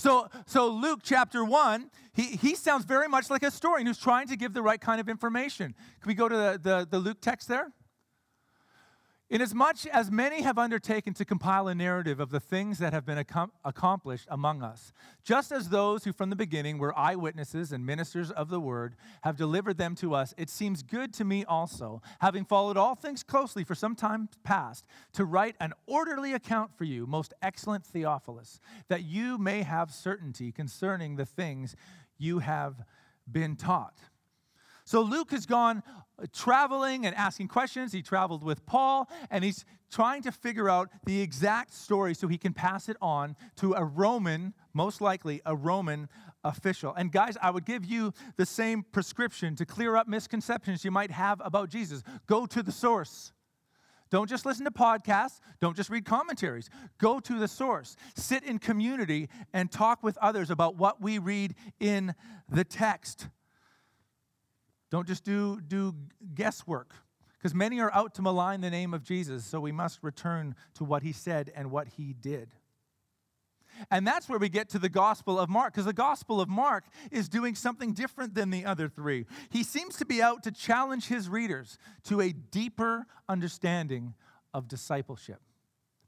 So, 0.00 0.30
so 0.46 0.68
Luke 0.68 1.00
chapter 1.02 1.44
1, 1.44 1.90
he, 2.14 2.22
he 2.22 2.54
sounds 2.54 2.86
very 2.86 3.06
much 3.06 3.28
like 3.28 3.42
a 3.42 3.46
historian 3.46 3.86
who's 3.86 3.98
trying 3.98 4.28
to 4.28 4.36
give 4.36 4.54
the 4.54 4.62
right 4.62 4.80
kind 4.80 4.98
of 4.98 5.10
information. 5.10 5.74
Can 6.00 6.08
we 6.08 6.14
go 6.14 6.26
to 6.26 6.34
the, 6.34 6.60
the, 6.62 6.88
the 6.90 6.98
Luke 6.98 7.20
text 7.20 7.48
there? 7.48 7.70
Inasmuch 9.32 9.86
as 9.86 10.10
many 10.10 10.42
have 10.42 10.58
undertaken 10.58 11.14
to 11.14 11.24
compile 11.24 11.68
a 11.68 11.74
narrative 11.74 12.18
of 12.18 12.30
the 12.30 12.40
things 12.40 12.78
that 12.78 12.92
have 12.92 13.06
been 13.06 13.16
ac- 13.18 13.52
accomplished 13.64 14.26
among 14.28 14.60
us, 14.60 14.92
just 15.22 15.52
as 15.52 15.68
those 15.68 16.02
who 16.02 16.12
from 16.12 16.30
the 16.30 16.36
beginning 16.36 16.78
were 16.78 16.98
eyewitnesses 16.98 17.70
and 17.70 17.86
ministers 17.86 18.32
of 18.32 18.48
the 18.48 18.58
word 18.58 18.96
have 19.22 19.36
delivered 19.36 19.78
them 19.78 19.94
to 19.94 20.16
us, 20.16 20.34
it 20.36 20.50
seems 20.50 20.82
good 20.82 21.14
to 21.14 21.24
me 21.24 21.44
also, 21.44 22.02
having 22.20 22.44
followed 22.44 22.76
all 22.76 22.96
things 22.96 23.22
closely 23.22 23.62
for 23.62 23.76
some 23.76 23.94
time 23.94 24.28
past, 24.42 24.84
to 25.12 25.24
write 25.24 25.54
an 25.60 25.74
orderly 25.86 26.32
account 26.32 26.76
for 26.76 26.82
you, 26.82 27.06
most 27.06 27.32
excellent 27.40 27.86
Theophilus, 27.86 28.58
that 28.88 29.04
you 29.04 29.38
may 29.38 29.62
have 29.62 29.92
certainty 29.92 30.50
concerning 30.50 31.14
the 31.14 31.24
things 31.24 31.76
you 32.18 32.40
have 32.40 32.82
been 33.30 33.54
taught. 33.54 34.00
So 34.90 35.02
Luke 35.02 35.30
has 35.30 35.46
gone 35.46 35.84
uh, 36.18 36.26
traveling 36.32 37.06
and 37.06 37.14
asking 37.14 37.46
questions. 37.46 37.92
He 37.92 38.02
traveled 38.02 38.42
with 38.42 38.66
Paul, 38.66 39.08
and 39.30 39.44
he's 39.44 39.64
trying 39.88 40.20
to 40.22 40.32
figure 40.32 40.68
out 40.68 40.88
the 41.06 41.20
exact 41.20 41.72
story 41.72 42.12
so 42.12 42.26
he 42.26 42.36
can 42.36 42.52
pass 42.52 42.88
it 42.88 42.96
on 43.00 43.36
to 43.58 43.74
a 43.74 43.84
Roman, 43.84 44.52
most 44.74 45.00
likely 45.00 45.42
a 45.46 45.54
Roman 45.54 46.08
official. 46.42 46.92
And 46.92 47.12
guys, 47.12 47.36
I 47.40 47.52
would 47.52 47.64
give 47.64 47.84
you 47.84 48.12
the 48.36 48.44
same 48.44 48.82
prescription 48.82 49.54
to 49.54 49.64
clear 49.64 49.94
up 49.94 50.08
misconceptions 50.08 50.84
you 50.84 50.90
might 50.90 51.12
have 51.12 51.40
about 51.44 51.68
Jesus. 51.68 52.02
Go 52.26 52.44
to 52.46 52.60
the 52.60 52.72
source. 52.72 53.32
Don't 54.10 54.28
just 54.28 54.44
listen 54.44 54.64
to 54.64 54.72
podcasts. 54.72 55.38
Don't 55.60 55.76
just 55.76 55.88
read 55.90 56.04
commentaries. 56.04 56.68
Go 56.98 57.20
to 57.20 57.38
the 57.38 57.46
source. 57.46 57.94
Sit 58.16 58.42
in 58.42 58.58
community 58.58 59.28
and 59.52 59.70
talk 59.70 60.02
with 60.02 60.18
others 60.18 60.50
about 60.50 60.74
what 60.74 61.00
we 61.00 61.18
read 61.18 61.54
in 61.78 62.16
the 62.48 62.64
text. 62.64 63.28
Don't 64.90 65.06
just 65.06 65.24
do, 65.24 65.60
do 65.60 65.94
guesswork, 66.34 66.92
because 67.38 67.54
many 67.54 67.80
are 67.80 67.92
out 67.94 68.14
to 68.14 68.22
malign 68.22 68.60
the 68.60 68.70
name 68.70 68.92
of 68.92 69.02
Jesus, 69.02 69.44
so 69.44 69.60
we 69.60 69.72
must 69.72 70.02
return 70.02 70.54
to 70.74 70.84
what 70.84 71.02
he 71.02 71.12
said 71.12 71.52
and 71.54 71.70
what 71.70 71.88
he 71.96 72.12
did. 72.12 72.50
And 73.90 74.06
that's 74.06 74.28
where 74.28 74.38
we 74.38 74.48
get 74.48 74.68
to 74.70 74.78
the 74.78 74.88
Gospel 74.88 75.38
of 75.38 75.48
Mark, 75.48 75.72
because 75.72 75.86
the 75.86 75.92
Gospel 75.92 76.40
of 76.40 76.48
Mark 76.48 76.84
is 77.10 77.28
doing 77.28 77.54
something 77.54 77.94
different 77.94 78.34
than 78.34 78.50
the 78.50 78.66
other 78.66 78.88
three. 78.88 79.26
He 79.48 79.62
seems 79.62 79.96
to 79.96 80.04
be 80.04 80.20
out 80.20 80.42
to 80.42 80.50
challenge 80.50 81.06
his 81.06 81.28
readers 81.28 81.78
to 82.04 82.20
a 82.20 82.32
deeper 82.32 83.06
understanding 83.28 84.14
of 84.52 84.68
discipleship. 84.68 85.40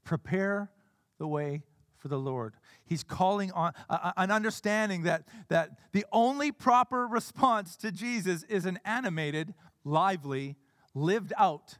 Prepare 0.03 0.69
the 1.17 1.27
way 1.27 1.63
for 2.03 2.09
the 2.09 2.19
Lord. 2.19 2.55
He's 2.83 3.01
calling 3.01 3.49
on 3.53 3.71
uh, 3.89 4.11
an 4.17 4.29
understanding 4.29 5.03
that, 5.03 5.23
that 5.47 5.69
the 5.93 6.05
only 6.11 6.51
proper 6.51 7.07
response 7.07 7.77
to 7.77 7.93
Jesus 7.93 8.43
is 8.43 8.65
an 8.65 8.77
animated, 8.83 9.53
lively, 9.85 10.57
lived 10.93 11.31
out 11.37 11.77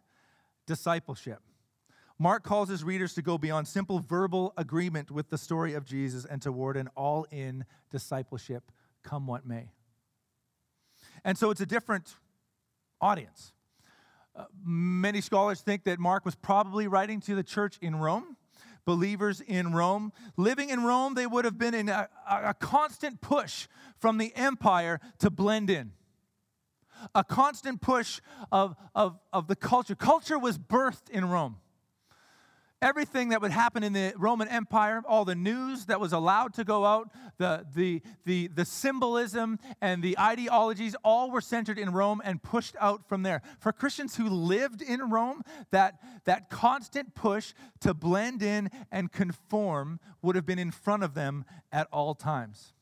discipleship. 0.65 1.41
Mark 2.17 2.43
calls 2.43 2.69
his 2.69 2.85
readers 2.85 3.13
to 3.15 3.21
go 3.21 3.37
beyond 3.37 3.67
simple 3.67 3.99
verbal 3.99 4.53
agreement 4.55 5.11
with 5.11 5.29
the 5.29 5.37
story 5.37 5.73
of 5.73 5.83
Jesus 5.83 6.23
and 6.23 6.41
toward 6.41 6.77
an 6.77 6.87
all 6.95 7.27
in 7.29 7.65
discipleship, 7.91 8.71
come 9.03 9.27
what 9.27 9.45
may. 9.45 9.71
And 11.25 11.37
so 11.37 11.49
it's 11.49 11.59
a 11.59 11.65
different 11.65 12.15
audience. 13.01 13.51
Uh, 14.33 14.45
many 14.63 15.19
scholars 15.19 15.59
think 15.59 15.83
that 15.83 15.99
Mark 15.99 16.23
was 16.23 16.35
probably 16.35 16.87
writing 16.87 17.19
to 17.21 17.35
the 17.35 17.43
church 17.43 17.77
in 17.81 17.97
Rome 17.97 18.37
believers 18.85 19.41
in 19.41 19.73
Rome. 19.73 20.11
Living 20.37 20.69
in 20.69 20.83
Rome, 20.83 21.13
they 21.13 21.27
would 21.27 21.45
have 21.45 21.57
been 21.57 21.73
in 21.73 21.89
a, 21.89 22.09
a 22.27 22.53
constant 22.53 23.21
push 23.21 23.67
from 23.97 24.17
the 24.17 24.35
empire 24.35 24.99
to 25.19 25.29
blend 25.29 25.69
in 25.69 25.93
a 27.15 27.23
constant 27.23 27.81
push 27.81 28.21
of, 28.51 28.75
of, 28.95 29.19
of 29.31 29.47
the 29.47 29.55
culture. 29.55 29.95
Culture 29.95 30.39
was 30.39 30.57
birthed 30.57 31.09
in 31.09 31.25
Rome 31.25 31.57
everything 32.83 33.29
that 33.29 33.41
would 33.41 33.51
happen 33.51 33.81
in 33.81 33.93
the 33.93 34.13
Roman 34.17 34.47
Empire, 34.49 35.01
all 35.07 35.25
the 35.25 35.35
news 35.35 35.85
that 35.85 35.99
was 35.99 36.11
allowed 36.11 36.53
to 36.55 36.63
go 36.63 36.85
out, 36.85 37.09
the, 37.37 37.65
the, 37.73 38.01
the, 38.25 38.47
the 38.47 38.65
symbolism 38.65 39.57
and 39.81 40.03
the 40.03 40.19
ideologies, 40.19 40.95
all 41.03 41.31
were 41.31 41.41
centered 41.41 41.79
in 41.79 41.93
Rome 41.93 42.21
and 42.23 42.43
pushed 42.43 42.75
out 42.79 43.07
from 43.07 43.23
there. 43.23 43.41
For 43.59 43.71
Christians 43.71 44.17
who 44.17 44.27
lived 44.27 44.81
in 44.81 45.09
Rome, 45.09 45.43
that, 45.71 45.99
that 46.25 46.49
constant 46.49 47.15
push 47.15 47.53
to 47.79 47.93
blend 47.93 48.43
in 48.43 48.69
and 48.91 49.11
conform 49.11 49.99
would 50.21 50.35
have 50.35 50.45
been 50.45 50.59
in 50.59 50.71
front 50.71 51.03
of 51.03 51.13
them 51.13 51.45
at 51.71 51.87
all 51.91 52.13
times. 52.13 52.73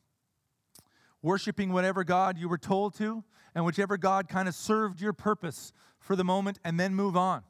Worshipping 1.22 1.72
whatever 1.72 2.02
God 2.02 2.36
you 2.36 2.48
were 2.48 2.58
told 2.58 2.96
to, 2.98 3.22
and 3.54 3.64
whichever 3.64 3.96
God 3.96 4.28
kind 4.28 4.48
of 4.48 4.54
served 4.54 5.00
your 5.00 5.12
purpose 5.12 5.72
for 6.00 6.16
the 6.16 6.24
moment, 6.24 6.58
and 6.64 6.80
then 6.80 6.96
move 6.96 7.16
on. 7.16 7.44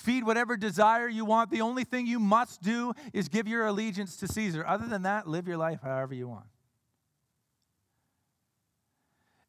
Feed 0.00 0.24
whatever 0.24 0.56
desire 0.56 1.08
you 1.08 1.26
want. 1.26 1.50
The 1.50 1.60
only 1.60 1.84
thing 1.84 2.06
you 2.06 2.18
must 2.18 2.62
do 2.62 2.94
is 3.12 3.28
give 3.28 3.46
your 3.46 3.66
allegiance 3.66 4.16
to 4.16 4.28
Caesar. 4.28 4.66
Other 4.66 4.86
than 4.86 5.02
that, 5.02 5.28
live 5.28 5.46
your 5.46 5.58
life 5.58 5.80
however 5.82 6.14
you 6.14 6.26
want. 6.26 6.46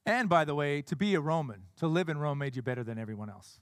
And 0.05 0.27
by 0.27 0.43
the 0.43 0.53
way, 0.53 0.81
to 0.81 0.95
be 0.97 1.15
a 1.15 1.21
Roman, 1.21 1.63
to 1.77 1.87
live 1.87 2.09
in 2.09 2.17
Rome 2.17 2.37
made 2.37 2.57
you 2.57 2.61
better 2.61 2.83
than 2.83 2.97
everyone 2.99 3.29
else. 3.29 3.61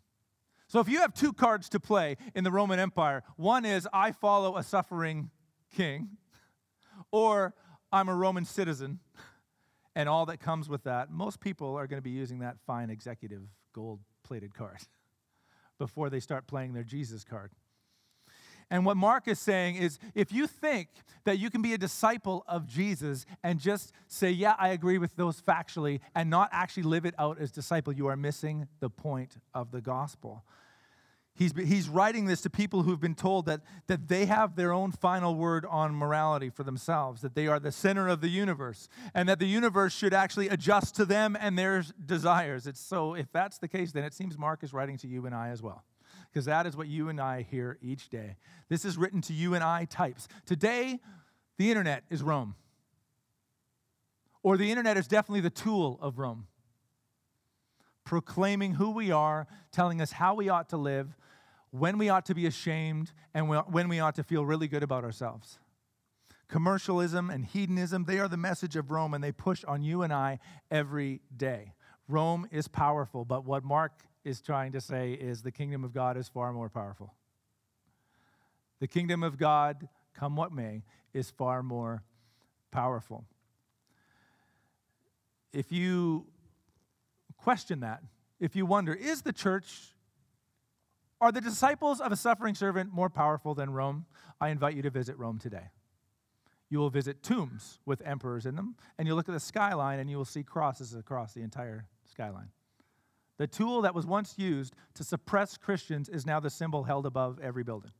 So 0.67 0.79
if 0.79 0.89
you 0.89 1.01
have 1.01 1.13
two 1.13 1.31
cards 1.31 1.69
to 1.69 1.79
play 1.79 2.17
in 2.34 2.43
the 2.43 2.51
Roman 2.51 2.79
Empire, 2.79 3.22
one 3.36 3.65
is 3.65 3.88
I 3.93 4.12
follow 4.12 4.58
a 4.58 4.63
suffering 4.63 5.29
king, 5.75 6.17
or 7.12 7.53
I'm 7.91 8.10
a 8.10 8.15
Roman 8.15 8.46
citizen, 8.46 9.00
and 9.96 10.10
all 10.10 10.25
that 10.25 10.39
comes 10.39 10.67
with 10.67 10.86
that, 10.86 11.12
most 11.12 11.39
people 11.39 11.75
are 11.75 11.86
going 11.86 12.00
to 12.00 12.03
be 12.03 12.10
using 12.10 12.39
that 12.39 12.58
fine 12.65 12.89
executive 12.89 13.43
gold 13.74 14.00
plated 14.24 14.55
card 14.55 14.79
before 15.79 16.12
they 16.12 16.19
start 16.19 16.45
playing 16.45 16.74
their 16.74 16.83
Jesus 16.83 17.24
card. 17.24 17.51
And 18.71 18.86
what 18.86 18.98
Mark 18.98 19.27
is 19.27 19.39
saying 19.39 19.77
is 19.77 19.98
if 20.13 20.31
you 20.31 20.45
think 20.45 20.89
that 21.24 21.39
you 21.39 21.50
can 21.50 21.63
be 21.63 21.74
a 21.74 21.77
disciple 21.77 22.43
of 22.48 22.67
Jesus 22.67 23.25
and 23.43 23.59
just 23.59 23.91
say, 24.07 24.29
yeah, 24.29 24.53
I 24.59 24.69
agree 24.69 25.00
with 25.00 25.15
those 25.15 25.41
factually, 25.41 26.01
and 26.13 26.29
not 26.29 26.50
actually 26.51 26.83
live 26.83 27.05
it 27.05 27.15
out 27.17 27.39
as 27.39 27.51
disciple, 27.51 27.93
you 27.93 28.05
are 28.05 28.15
missing 28.15 28.67
the 28.79 28.89
point 28.89 29.38
of 29.55 29.71
the 29.71 29.81
gospel. 29.81 30.43
He's, 31.39 31.53
he's 31.53 31.88
writing 31.88 32.25
this 32.25 32.41
to 32.41 32.50
people 32.50 32.84
who've 32.84 33.00
been 33.00 33.15
told 33.15 33.46
that, 33.46 33.62
that 33.88 34.10
they 34.10 34.25
have 34.25 34.58
their 34.58 34.74
own 34.74 34.91
final 34.91 35.36
word 35.36 35.65
on 35.65 35.96
morality 35.96 36.50
for 36.50 36.63
themselves, 36.63 37.22
that 37.22 37.34
they 37.34 37.48
are 37.48 37.62
the 37.62 37.72
center 37.72 38.10
of 38.10 38.19
the 38.19 38.27
universe, 38.27 38.89
and 39.13 39.29
that 39.29 39.39
the 39.39 39.48
universe 39.48 39.93
should 39.93 40.13
actually 40.13 40.50
adjust 40.50 40.96
to 40.98 41.05
them 41.05 41.38
and 41.39 41.58
their 41.58 41.86
desires. 42.05 42.67
It's, 42.67 42.81
so, 42.81 43.13
if 43.13 43.31
that's 43.31 43.58
the 43.58 43.69
case, 43.69 43.93
then 43.93 44.03
it 44.03 44.13
seems 44.13 44.38
Mark 44.38 44.63
is 44.63 44.74
writing 44.74 44.98
to 44.98 45.08
you 45.08 45.25
and 45.25 45.34
I 45.34 45.48
as 45.48 45.62
well, 45.62 45.86
because 46.29 46.43
that 46.43 46.65
is 46.65 46.75
what 46.75 46.88
you 46.89 47.08
and 47.08 47.22
I 47.22 47.43
hear 47.43 47.77
each 47.81 48.10
day. 48.10 48.36
This 48.67 48.84
is 48.84 48.98
written 48.98 49.22
to 49.22 49.34
you 49.34 49.55
and 49.55 49.63
I 49.63 49.86
types. 49.86 50.27
Today, 50.46 51.00
the 51.58 51.69
internet 51.69 52.03
is 52.10 52.22
Rome, 52.22 52.55
or 54.43 54.58
the 54.58 54.69
internet 54.69 54.98
is 54.98 55.08
definitely 55.08 55.39
the 55.39 55.50
tool 55.50 56.00
of 56.01 56.19
Rome 56.19 56.48
proclaiming 58.10 58.74
who 58.74 58.89
we 58.89 59.12
are, 59.12 59.46
telling 59.72 60.01
us 60.01 60.13
how 60.13 60.34
we 60.34 60.50
ought 60.50 60.67
to 60.67 60.77
live, 60.77 61.15
when 61.71 61.97
we 61.97 62.09
ought 62.09 62.25
to 62.25 62.35
be 62.35 62.45
ashamed 62.45 63.11
and 63.33 63.47
when 63.49 63.89
we 63.89 63.99
ought 63.99 64.15
to 64.15 64.23
feel 64.23 64.45
really 64.45 64.67
good 64.67 64.83
about 64.83 65.03
ourselves. 65.03 65.59
commercialism 66.49 67.29
and 67.29 67.45
hedonism, 67.45 68.03
they 68.03 68.19
are 68.19 68.27
the 68.27 68.35
message 68.38 68.75
of 68.75 68.91
Rome 68.91 69.13
and 69.13 69.23
they 69.23 69.31
push 69.31 69.63
on 69.63 69.81
you 69.81 70.01
and 70.01 70.11
I 70.11 70.39
every 70.69 71.21
day. 71.35 71.73
Rome 72.07 72.47
is 72.51 72.67
powerful, 72.67 73.23
but 73.23 73.45
what 73.45 73.63
Mark 73.63 74.01
is 74.25 74.41
trying 74.41 74.73
to 74.73 74.81
say 74.81 75.13
is 75.13 75.43
the 75.43 75.51
kingdom 75.51 75.83
of 75.83 75.93
God 75.93 76.17
is 76.17 76.27
far 76.27 76.51
more 76.51 76.69
powerful. 76.69 77.13
The 78.79 78.88
kingdom 78.88 79.23
of 79.23 79.38
God, 79.38 79.88
come 80.13 80.35
what 80.35 80.51
may, 80.51 80.83
is 81.13 81.29
far 81.29 81.61
more 81.63 82.03
powerful. 82.71 83.25
If 85.53 85.71
you 85.71 86.25
question 87.38 87.81
that, 87.81 88.01
if 88.39 88.55
you 88.55 88.65
wonder, 88.65 88.93
is 88.93 89.21
the 89.21 89.33
church, 89.33 89.95
are 91.21 91.31
the 91.31 91.41
disciples 91.41 91.99
of 91.99 92.11
a 92.11 92.15
suffering 92.15 92.55
servant 92.55 92.93
more 92.93 93.09
powerful 93.09 93.53
than 93.53 93.71
Rome? 93.71 94.05
I 94.39 94.49
invite 94.49 94.75
you 94.75 94.81
to 94.83 94.89
visit 94.89 95.17
Rome 95.17 95.38
today. 95.38 95.69
You 96.69 96.79
will 96.79 96.89
visit 96.89 97.23
tombs 97.23 97.79
with 97.85 98.01
emperors 98.05 98.45
in 98.45 98.55
them, 98.55 98.75
and 98.97 99.07
you'll 99.07 99.17
look 99.17 99.27
at 99.27 99.33
the 99.33 99.39
skyline 99.39 99.99
and 99.99 100.09
you 100.09 100.17
will 100.17 100.25
see 100.25 100.43
crosses 100.43 100.93
across 100.93 101.33
the 101.33 101.41
entire 101.41 101.88
skyline. 102.05 102.49
The 103.38 103.47
tool 103.47 103.81
that 103.81 103.95
was 103.95 104.05
once 104.05 104.35
used 104.38 104.75
to 104.95 105.03
suppress 105.03 105.57
Christians 105.57 106.09
is 106.09 106.25
now 106.25 106.39
the 106.39 106.49
symbol 106.49 106.83
held 106.83 107.05
above 107.05 107.39
every 107.41 107.63
building. 107.63 107.91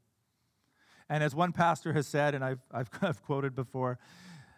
And 1.09 1.23
as 1.23 1.33
one 1.33 1.53
pastor 1.53 1.93
has 1.93 2.07
said, 2.07 2.35
and 2.35 2.43
I've, 2.43 2.59
I've, 2.71 2.89
I've 3.01 3.23
quoted 3.23 3.55
before, 3.55 3.97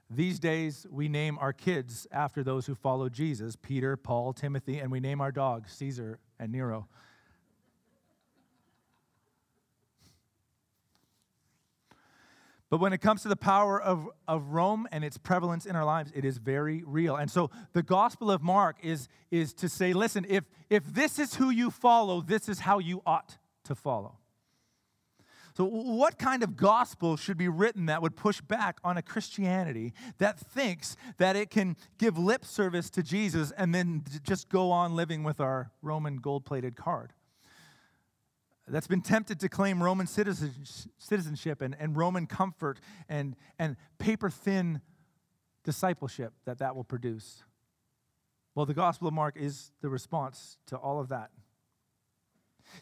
these 0.10 0.40
days 0.40 0.86
we 0.92 1.08
name 1.08 1.38
our 1.40 1.54
kids 1.54 2.06
after 2.12 2.44
those 2.44 2.66
who 2.66 2.76
follow 2.76 3.08
Jesus 3.08 3.56
Peter, 3.56 3.96
Paul, 3.96 4.34
Timothy, 4.34 4.80
and 4.80 4.92
we 4.92 5.00
name 5.00 5.22
our 5.22 5.32
dogs 5.32 5.72
Caesar 5.74 6.20
and 6.38 6.52
Nero. 6.52 6.90
But 12.72 12.80
when 12.80 12.94
it 12.94 13.02
comes 13.02 13.22
to 13.24 13.28
the 13.28 13.36
power 13.36 13.80
of, 13.80 14.10
of 14.30 14.48
Rome 14.48 14.88
and 14.94 15.04
its 15.04 15.18
prevalence 15.18 15.66
in 15.66 15.76
our 15.76 15.84
lives, 15.84 16.10
it 16.16 16.24
is 16.24 16.38
very 16.38 16.84
real. 16.86 17.18
And 17.18 17.30
so 17.30 17.52
the 17.74 17.84
Gospel 17.84 18.32
of 18.32 18.42
Mark 18.42 18.78
is, 18.82 19.10
is 19.30 19.54
to 19.56 19.68
say, 19.68 19.92
listen, 19.92 20.26
if, 20.30 20.46
if 20.70 20.86
this 20.86 21.20
is 21.20 21.36
who 21.36 21.50
you 21.50 21.70
follow, 21.70 22.22
this 22.22 22.48
is 22.48 22.62
how 22.62 22.80
you 22.80 23.02
ought 23.06 23.38
to 23.66 23.76
follow. 23.76 24.20
So, 25.54 25.66
what 25.66 26.18
kind 26.18 26.44
of 26.44 26.56
gospel 26.56 27.18
should 27.18 27.38
be 27.38 27.50
written 27.50 27.88
that 27.88 28.02
would 28.02 28.16
push 28.16 28.40
back 28.40 28.80
on 28.86 28.96
a 28.96 29.02
Christianity 29.02 29.92
that 30.18 30.40
thinks 30.40 30.96
that 31.18 31.36
it 31.36 31.50
can 31.50 31.76
give 31.98 32.18
lip 32.18 32.46
service 32.46 32.90
to 32.92 33.04
Jesus 33.04 33.52
and 33.58 33.76
then 33.76 34.06
just 34.24 34.48
go 34.48 34.72
on 34.72 34.96
living 34.96 35.24
with 35.24 35.42
our 35.42 35.72
Roman 35.82 36.16
gold 36.16 36.46
plated 36.46 36.78
card? 36.78 37.12
That's 38.68 38.88
been 38.88 39.02
tempted 39.02 39.40
to 39.42 39.50
claim 39.50 39.84
Roman 39.84 40.08
citizenship 40.08 41.62
and, 41.62 41.76
and 41.80 41.98
Roman 41.98 42.28
comfort 42.28 42.80
and, 43.10 43.36
and 43.60 43.76
paper 43.98 44.30
thin 44.30 44.82
discipleship 45.64 46.34
that 46.46 46.60
that 46.60 46.76
will 46.76 46.84
produce. 46.84 47.44
Well, 48.56 48.66
the 48.66 48.74
Gospel 48.74 49.08
of 49.08 49.14
Mark 49.14 49.36
is 49.38 49.72
the 49.82 49.90
response 49.90 50.58
to 50.68 50.78
all 50.78 51.00
of 51.00 51.10
that. 51.10 51.32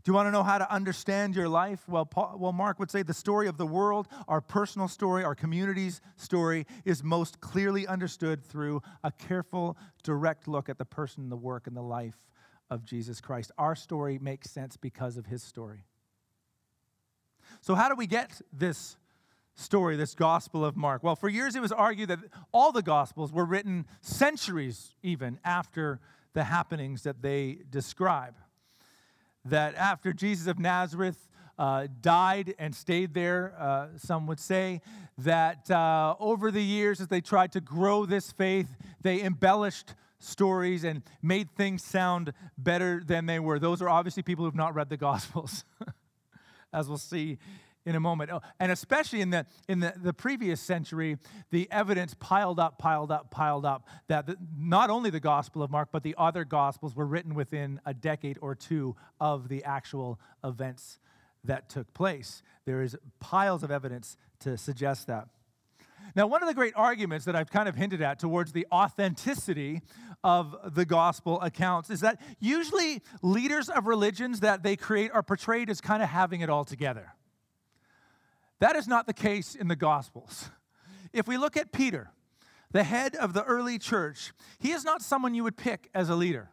Do 0.03 0.11
you 0.11 0.13
want 0.13 0.27
to 0.27 0.31
know 0.31 0.43
how 0.43 0.59
to 0.59 0.71
understand 0.71 1.35
your 1.35 1.49
life? 1.49 1.87
Well, 1.87 2.05
Paul, 2.05 2.37
well, 2.37 2.51
Mark 2.51 2.77
would 2.79 2.91
say 2.91 3.01
the 3.01 3.13
story 3.13 3.47
of 3.47 3.57
the 3.57 3.65
world, 3.65 4.07
our 4.27 4.41
personal 4.41 4.87
story, 4.87 5.23
our 5.23 5.33
community's 5.33 6.01
story, 6.15 6.67
is 6.85 7.03
most 7.03 7.41
clearly 7.41 7.87
understood 7.87 8.43
through 8.43 8.83
a 9.03 9.11
careful, 9.11 9.77
direct 10.03 10.47
look 10.47 10.69
at 10.69 10.77
the 10.77 10.85
person, 10.85 11.29
the 11.29 11.37
work, 11.37 11.65
and 11.65 11.75
the 11.75 11.81
life 11.81 12.17
of 12.69 12.85
Jesus 12.85 13.21
Christ. 13.21 13.51
Our 13.57 13.75
story 13.75 14.19
makes 14.19 14.49
sense 14.49 14.77
because 14.77 15.17
of 15.17 15.25
his 15.25 15.43
story. 15.43 15.85
So, 17.61 17.75
how 17.75 17.89
do 17.89 17.95
we 17.95 18.07
get 18.07 18.41
this 18.53 18.97
story, 19.55 19.95
this 19.95 20.15
Gospel 20.15 20.63
of 20.63 20.77
Mark? 20.77 21.03
Well, 21.03 21.15
for 21.15 21.29
years 21.29 21.55
it 21.55 21.61
was 21.61 21.71
argued 21.71 22.09
that 22.09 22.19
all 22.51 22.71
the 22.71 22.83
Gospels 22.83 23.33
were 23.33 23.45
written 23.45 23.85
centuries 24.01 24.93
even 25.03 25.39
after 25.43 25.99
the 26.33 26.43
happenings 26.43 27.03
that 27.03 27.21
they 27.21 27.59
describe 27.69 28.35
that 29.45 29.75
after 29.75 30.13
Jesus 30.13 30.47
of 30.47 30.59
Nazareth 30.59 31.27
uh, 31.57 31.87
died 32.01 32.55
and 32.57 32.73
stayed 32.73 33.13
there, 33.13 33.53
uh, 33.57 33.87
some 33.97 34.27
would 34.27 34.39
say, 34.39 34.81
that 35.17 35.69
uh, 35.69 36.15
over 36.19 36.51
the 36.51 36.63
years, 36.63 37.01
as 37.01 37.07
they 37.07 37.21
tried 37.21 37.51
to 37.51 37.61
grow 37.61 38.05
this 38.05 38.31
faith, 38.31 38.77
they 39.01 39.21
embellished 39.21 39.93
stories 40.19 40.83
and 40.83 41.01
made 41.21 41.49
things 41.55 41.83
sound 41.83 42.33
better 42.57 43.01
than 43.05 43.25
they 43.25 43.39
were. 43.39 43.59
Those 43.59 43.81
are 43.81 43.89
obviously 43.89 44.23
people 44.23 44.43
who 44.43 44.47
have 44.47 44.55
not 44.55 44.75
read 44.75 44.89
the 44.89 44.97
Gospels, 45.09 45.63
as 46.73 46.87
we'll 46.87 46.97
see 46.97 47.39
in 47.85 47.95
a 47.95 47.99
moment. 47.99 48.29
Oh, 48.31 48.41
and 48.59 48.71
especially 48.71 49.21
in 49.21 49.29
the 49.29 49.45
in 49.67 49.79
the, 49.79 49.93
the 49.95 50.13
previous 50.13 50.61
century, 50.61 51.17
the 51.49 51.67
evidence 51.71 52.13
piled 52.19 52.59
up, 52.59 52.77
piled 52.77 53.11
up, 53.11 53.31
piled 53.31 53.65
up 53.65 53.87
that 54.07 54.27
the, 54.27 54.37
not 54.57 54.89
only 54.89 55.09
the 55.09 55.19
Gospel 55.19 55.63
of 55.63 55.71
Mark, 55.71 55.89
but 55.91 56.03
the 56.03 56.15
other 56.17 56.43
Gospels 56.45 56.95
were 56.95 57.05
written 57.05 57.33
within 57.33 57.79
a 57.85 57.93
decade 57.93 58.37
or 58.41 58.55
two 58.55 58.95
of 59.19 59.47
the 59.47 59.63
actual 59.63 60.19
events 60.43 60.99
that 61.43 61.69
took 61.69 61.93
place. 61.93 62.43
There 62.65 62.81
is 62.81 62.97
piles 63.19 63.63
of 63.63 63.71
evidence 63.71 64.17
to 64.41 64.57
suggest 64.57 65.07
that. 65.07 65.29
Now, 66.15 66.27
one 66.27 66.41
of 66.41 66.47
the 66.47 66.55
great 66.55 66.73
arguments 66.75 67.25
that 67.25 67.35
I've 67.35 67.49
kind 67.49 67.69
of 67.69 67.75
hinted 67.75 68.01
at 68.01 68.19
towards 68.19 68.51
the 68.51 68.65
authenticity 68.71 69.81
of 70.23 70.55
the 70.75 70.85
gospel 70.85 71.39
accounts 71.41 71.89
is 71.89 72.01
that 72.01 72.19
usually 72.39 73.01
leaders 73.21 73.69
of 73.69 73.87
religions 73.87 74.41
that 74.41 74.63
they 74.63 74.75
create 74.75 75.11
are 75.11 75.23
portrayed 75.23 75.69
as 75.69 75.79
kind 75.81 76.03
of 76.03 76.09
having 76.09 76.41
it 76.41 76.49
all 76.49 76.65
together. 76.65 77.13
That 78.59 78.75
is 78.75 78.87
not 78.87 79.07
the 79.07 79.13
case 79.13 79.55
in 79.55 79.67
the 79.67 79.75
Gospels. 79.75 80.49
If 81.13 81.27
we 81.27 81.37
look 81.37 81.55
at 81.55 81.71
Peter, 81.71 82.11
the 82.71 82.83
head 82.83 83.15
of 83.15 83.33
the 83.33 83.43
early 83.43 83.79
church, 83.79 84.33
he 84.59 84.71
is 84.71 84.83
not 84.83 85.01
someone 85.01 85.33
you 85.33 85.43
would 85.43 85.57
pick 85.57 85.89
as 85.93 86.09
a 86.09 86.15
leader. 86.15 86.49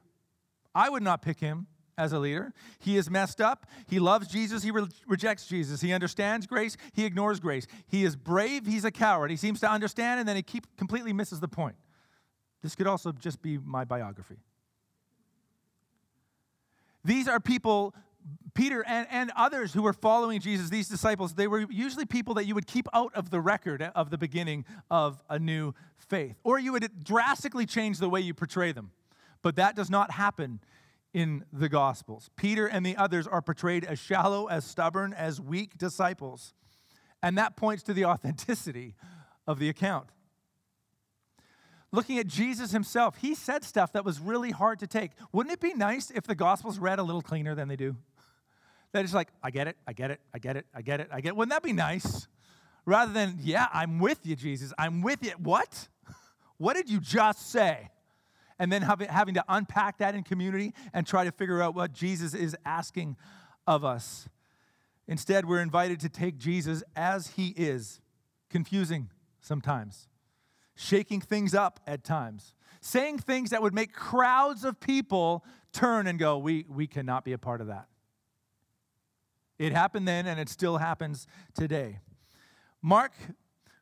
I 0.75 0.89
would 0.89 1.03
not 1.03 1.21
pick 1.21 1.41
him 1.41 1.67
as 1.99 2.13
a 2.13 2.19
leader. 2.19 2.53
He 2.79 2.97
is 2.97 3.11
messed 3.11 3.41
up. 3.41 3.67
He 3.89 3.99
loves 3.99 4.29
Jesus. 4.29 4.63
He 4.63 4.71
re- 4.71 4.87
rejects 5.07 5.47
Jesus. 5.47 5.81
He 5.81 5.93
understands 5.93 6.47
grace. 6.47 6.77
He 6.93 7.05
ignores 7.05 7.41
grace. 7.41 7.67
He 7.87 8.05
is 8.05 8.17
brave. 8.17 8.67
He's 8.67 8.85
a 8.85 8.91
coward. 8.91 9.31
He 9.31 9.37
seems 9.37 9.61
to 9.61 9.71
understand 9.71 10.21
and 10.21 10.29
then 10.29 10.37
he 10.37 10.43
keep, 10.43 10.67
completely 10.77 11.13
misses 11.13 11.41
the 11.41 11.49
point. 11.49 11.77
This 12.63 12.75
could 12.75 12.87
also 12.87 13.13
just 13.13 13.43
be 13.43 13.59
my 13.59 13.85
biography. 13.85 14.39
These 17.05 17.29
are 17.29 17.39
people 17.39 17.95
Peter 18.55 18.83
and, 18.87 19.07
and 19.11 19.31
others 19.37 19.73
who 19.73 19.83
were 19.83 19.93
following 19.93 20.41
Jesus, 20.41 20.71
these 20.71 20.89
disciples, 20.89 21.35
they 21.35 21.47
were 21.47 21.71
usually 21.71 22.07
people 22.07 22.35
that 22.35 22.47
you 22.47 22.55
would 22.55 22.67
keep 22.67 22.89
out 22.93 23.15
of 23.15 23.31
the 23.31 23.41
record 23.41 23.83
of 23.95 24.11
the 24.11 24.19
beginning 24.19 24.65
of 24.91 25.23
a 25.29 25.39
new 25.39 25.75
faith. 25.99 26.37
Or 26.43 26.59
you 26.59 26.73
would 26.73 27.05
drastically 27.05 27.67
change 27.67 27.99
the 27.99 28.09
way 28.09 28.21
you 28.21 28.35
portray 28.35 28.73
them. 28.73 28.91
But 29.43 29.57
that 29.57 29.77
does 29.77 29.91
not 29.91 30.11
happen 30.11 30.61
in 31.17 31.47
the 31.51 31.71
Gospels. 31.71 32.29
Peter 32.37 32.67
and 32.67 32.85
the 32.85 32.95
others 32.95 33.27
are 33.27 33.41
portrayed 33.41 33.87
as 33.87 33.99
shallow, 33.99 34.49
as 34.49 34.67
stubborn, 34.67 35.15
as 35.15 35.41
weak 35.41 35.79
disciples. 35.79 36.53
And 37.23 37.39
that 37.39 37.57
points 37.57 37.83
to 37.85 37.95
the 37.95 38.05
authenticity 38.13 38.95
of 39.47 39.59
the 39.59 39.71
account. 39.71 40.11
Looking 41.91 42.19
at 42.19 42.27
Jesus 42.27 42.73
himself, 42.73 43.17
he 43.17 43.35
said 43.35 43.65
stuff 43.65 43.95
that 43.95 44.05
was 44.05 44.21
really 44.21 44.51
hard 44.51 44.79
to 44.81 44.87
take. 44.87 45.13
Wouldn't 45.33 45.55
it 45.55 45.61
be 45.61 45.73
nice 45.73 46.11
if 46.11 46.25
the 46.25 46.35
Gospels 46.35 46.79
read 46.79 46.99
a 46.99 47.03
little 47.03 47.23
cleaner 47.23 47.55
than 47.55 47.67
they 47.67 47.77
do? 47.77 47.97
That 48.93 49.05
is 49.05 49.13
like, 49.13 49.29
I 49.43 49.51
get 49.51 49.69
it, 49.69 49.77
I 49.87 49.93
get 49.93 50.11
it, 50.11 50.21
I 50.33 50.39
get 50.39 50.57
it, 50.57 50.65
I 50.73 50.81
get 50.81 51.01
it, 51.01 51.09
I 51.13 51.21
get 51.21 51.31
it. 51.31 51.37
Wouldn't 51.37 51.51
that 51.51 51.63
be 51.63 51.75
nice? 51.75 52.29
Rather 52.87 53.13
than, 53.13 53.37
yeah, 53.43 53.67
I'm 53.75 53.99
with 53.99 54.25
you, 54.25 54.37
Jesus. 54.37 54.73
I'm 54.79 55.03
with 55.03 55.23
you. 55.23 55.33
What? 55.39 55.89
What 56.57 56.77
did 56.77 56.89
you 56.89 57.01
just 57.01 57.51
say? 57.51 57.91
And 58.59 58.73
then 58.73 58.83
having, 58.83 59.35
to 59.35 59.45
unpack 59.49 59.99
that 59.99 60.15
in 60.15 60.23
community 60.23 60.73
and 60.95 61.07
try 61.07 61.25
to 61.25 61.33
figure 61.33 61.61
out 61.61 61.75
what 61.75 61.93
Jesus 61.93 62.33
is 62.35 62.57
asking 62.65 63.17
of 63.67 63.85
us. 63.85 64.29
Instead, 65.07 65.47
we're 65.47 65.61
invited 65.61 66.01
to 66.01 66.09
take 66.09 66.39
Jesus 66.39 66.83
as 66.95 67.29
he 67.29 67.49
is, 67.49 68.01
confusing 68.49 69.11
sometimes, 69.41 70.09
shaking 70.75 71.21
things 71.21 71.55
up 71.55 71.81
at 71.87 72.03
times, 72.03 72.55
saying 72.81 73.19
things 73.19 73.51
that 73.51 73.63
would 73.63 73.75
make 73.75 73.93
crowds 73.93 74.65
of 74.65 74.81
people 74.81 75.45
turn 75.73 76.07
and 76.07 76.19
go, 76.19 76.39
We, 76.39 76.65
we 76.69 76.87
cannot 76.87 77.25
be 77.25 77.33
a 77.33 77.39
part 77.39 77.61
of 77.61 77.67
that. 77.69 77.87
It 79.59 79.73
happened 79.73 80.07
then, 80.07 80.27
and 80.27 80.41
it 80.41 80.49
still 80.49 80.79
happens 80.79 81.27
today. 81.55 82.01
Mark, 82.83 83.13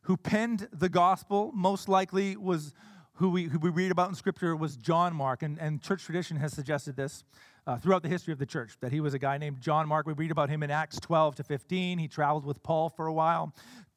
who 0.03 0.15
penned 0.15 0.67
the 0.71 0.89
gospel, 0.89 1.51
most 1.53 1.89
likely 1.89 2.35
was 2.35 2.73
who 3.15 3.29
we, 3.29 3.45
who 3.45 3.59
we 3.59 3.69
read 3.69 3.91
about 3.91 4.09
in 4.09 4.15
Scripture 4.15 4.55
was 4.55 4.75
John 4.75 5.15
Mark, 5.15 5.41
and, 5.41 5.57
and 5.59 5.81
church 5.81 6.03
tradition 6.03 6.37
has 6.37 6.53
suggested 6.53 6.95
this 6.95 7.23
uh, 7.65 7.77
throughout 7.77 8.03
the 8.03 8.09
history 8.09 8.33
of 8.33 8.39
the 8.39 8.45
church, 8.45 8.77
that 8.81 8.91
he 8.91 8.99
was 8.99 9.13
a 9.13 9.19
guy 9.19 9.37
named 9.37 9.61
John 9.61 9.87
Mark. 9.87 10.05
We 10.05 10.13
read 10.13 10.31
about 10.31 10.49
him 10.49 10.63
in 10.63 10.69
Acts 10.69 10.99
12 10.99 11.35
to 11.35 11.43
15. 11.43 11.97
He 11.97 12.07
traveled 12.07 12.45
with 12.45 12.61
Paul 12.61 12.89
for 12.89 13.07
a 13.07 13.13
while. 13.13 13.53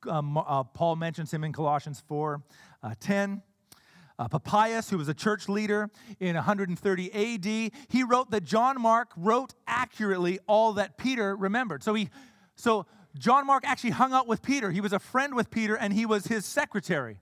Um, 0.09 0.39
uh, 0.39 0.63
Paul 0.63 0.97
mentions 0.97 1.33
him 1.33 1.43
in 1.43 1.53
Colossians 1.53 2.03
4 2.07 2.43
uh, 2.83 2.95
10. 3.01 3.43
Uh, 4.21 4.27
Papias, 4.27 4.91
who 4.91 4.99
was 4.99 5.09
a 5.09 5.15
church 5.15 5.49
leader 5.49 5.91
in 6.19 6.35
130 6.35 7.13
AD, 7.13 7.73
he 7.89 8.03
wrote 8.03 8.31
that 8.31 8.45
John 8.45 8.81
Mark 8.81 9.11
wrote 9.17 9.55
accurately 9.67 10.39
all 10.47 10.73
that 10.75 10.97
Peter 10.97 11.37
remembered. 11.37 11.85
So 11.85 11.95
he, 11.95 12.09
so 12.57 12.87
John 13.17 13.47
Mark 13.47 13.65
actually 13.67 13.91
hung 13.91 14.13
out 14.13 14.27
with 14.27 14.43
Peter. 14.43 14.71
He 14.71 14.81
was 14.81 14.93
a 14.93 14.99
friend 14.99 15.35
with 15.35 15.51
Peter 15.51 15.77
and 15.77 15.93
he 15.93 16.07
was 16.07 16.27
his 16.27 16.45
secretary. 16.45 17.21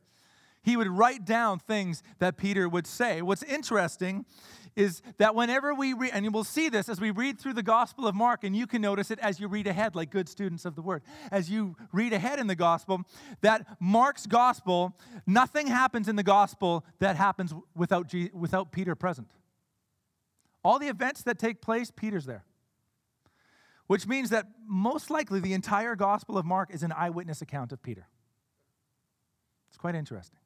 He 0.66 0.76
would 0.76 0.88
write 0.88 1.24
down 1.24 1.60
things 1.60 2.02
that 2.18 2.36
Peter 2.36 2.68
would 2.68 2.88
say. 2.88 3.22
What's 3.22 3.44
interesting 3.44 4.26
is 4.74 5.00
that 5.18 5.36
whenever 5.36 5.72
we 5.72 5.92
read, 5.92 6.10
and 6.12 6.24
you 6.24 6.32
will 6.32 6.42
see 6.42 6.68
this 6.68 6.88
as 6.88 7.00
we 7.00 7.12
read 7.12 7.38
through 7.38 7.52
the 7.52 7.62
Gospel 7.62 8.04
of 8.08 8.16
Mark, 8.16 8.42
and 8.42 8.54
you 8.56 8.66
can 8.66 8.82
notice 8.82 9.12
it 9.12 9.20
as 9.20 9.38
you 9.38 9.46
read 9.46 9.68
ahead, 9.68 9.94
like 9.94 10.10
good 10.10 10.28
students 10.28 10.64
of 10.64 10.74
the 10.74 10.82
Word. 10.82 11.04
As 11.30 11.48
you 11.48 11.76
read 11.92 12.12
ahead 12.12 12.40
in 12.40 12.48
the 12.48 12.56
Gospel, 12.56 13.02
that 13.42 13.64
Mark's 13.78 14.26
Gospel, 14.26 14.98
nothing 15.24 15.68
happens 15.68 16.08
in 16.08 16.16
the 16.16 16.24
Gospel 16.24 16.84
that 16.98 17.14
happens 17.14 17.54
without, 17.76 18.12
without 18.32 18.72
Peter 18.72 18.96
present. 18.96 19.30
All 20.64 20.80
the 20.80 20.88
events 20.88 21.22
that 21.22 21.38
take 21.38 21.60
place, 21.60 21.92
Peter's 21.94 22.26
there. 22.26 22.44
Which 23.86 24.08
means 24.08 24.30
that 24.30 24.46
most 24.66 25.10
likely 25.10 25.38
the 25.38 25.52
entire 25.52 25.94
Gospel 25.94 26.36
of 26.36 26.44
Mark 26.44 26.74
is 26.74 26.82
an 26.82 26.90
eyewitness 26.90 27.40
account 27.40 27.70
of 27.70 27.84
Peter. 27.84 28.08
It's 29.68 29.78
quite 29.78 29.94
interesting 29.94 30.40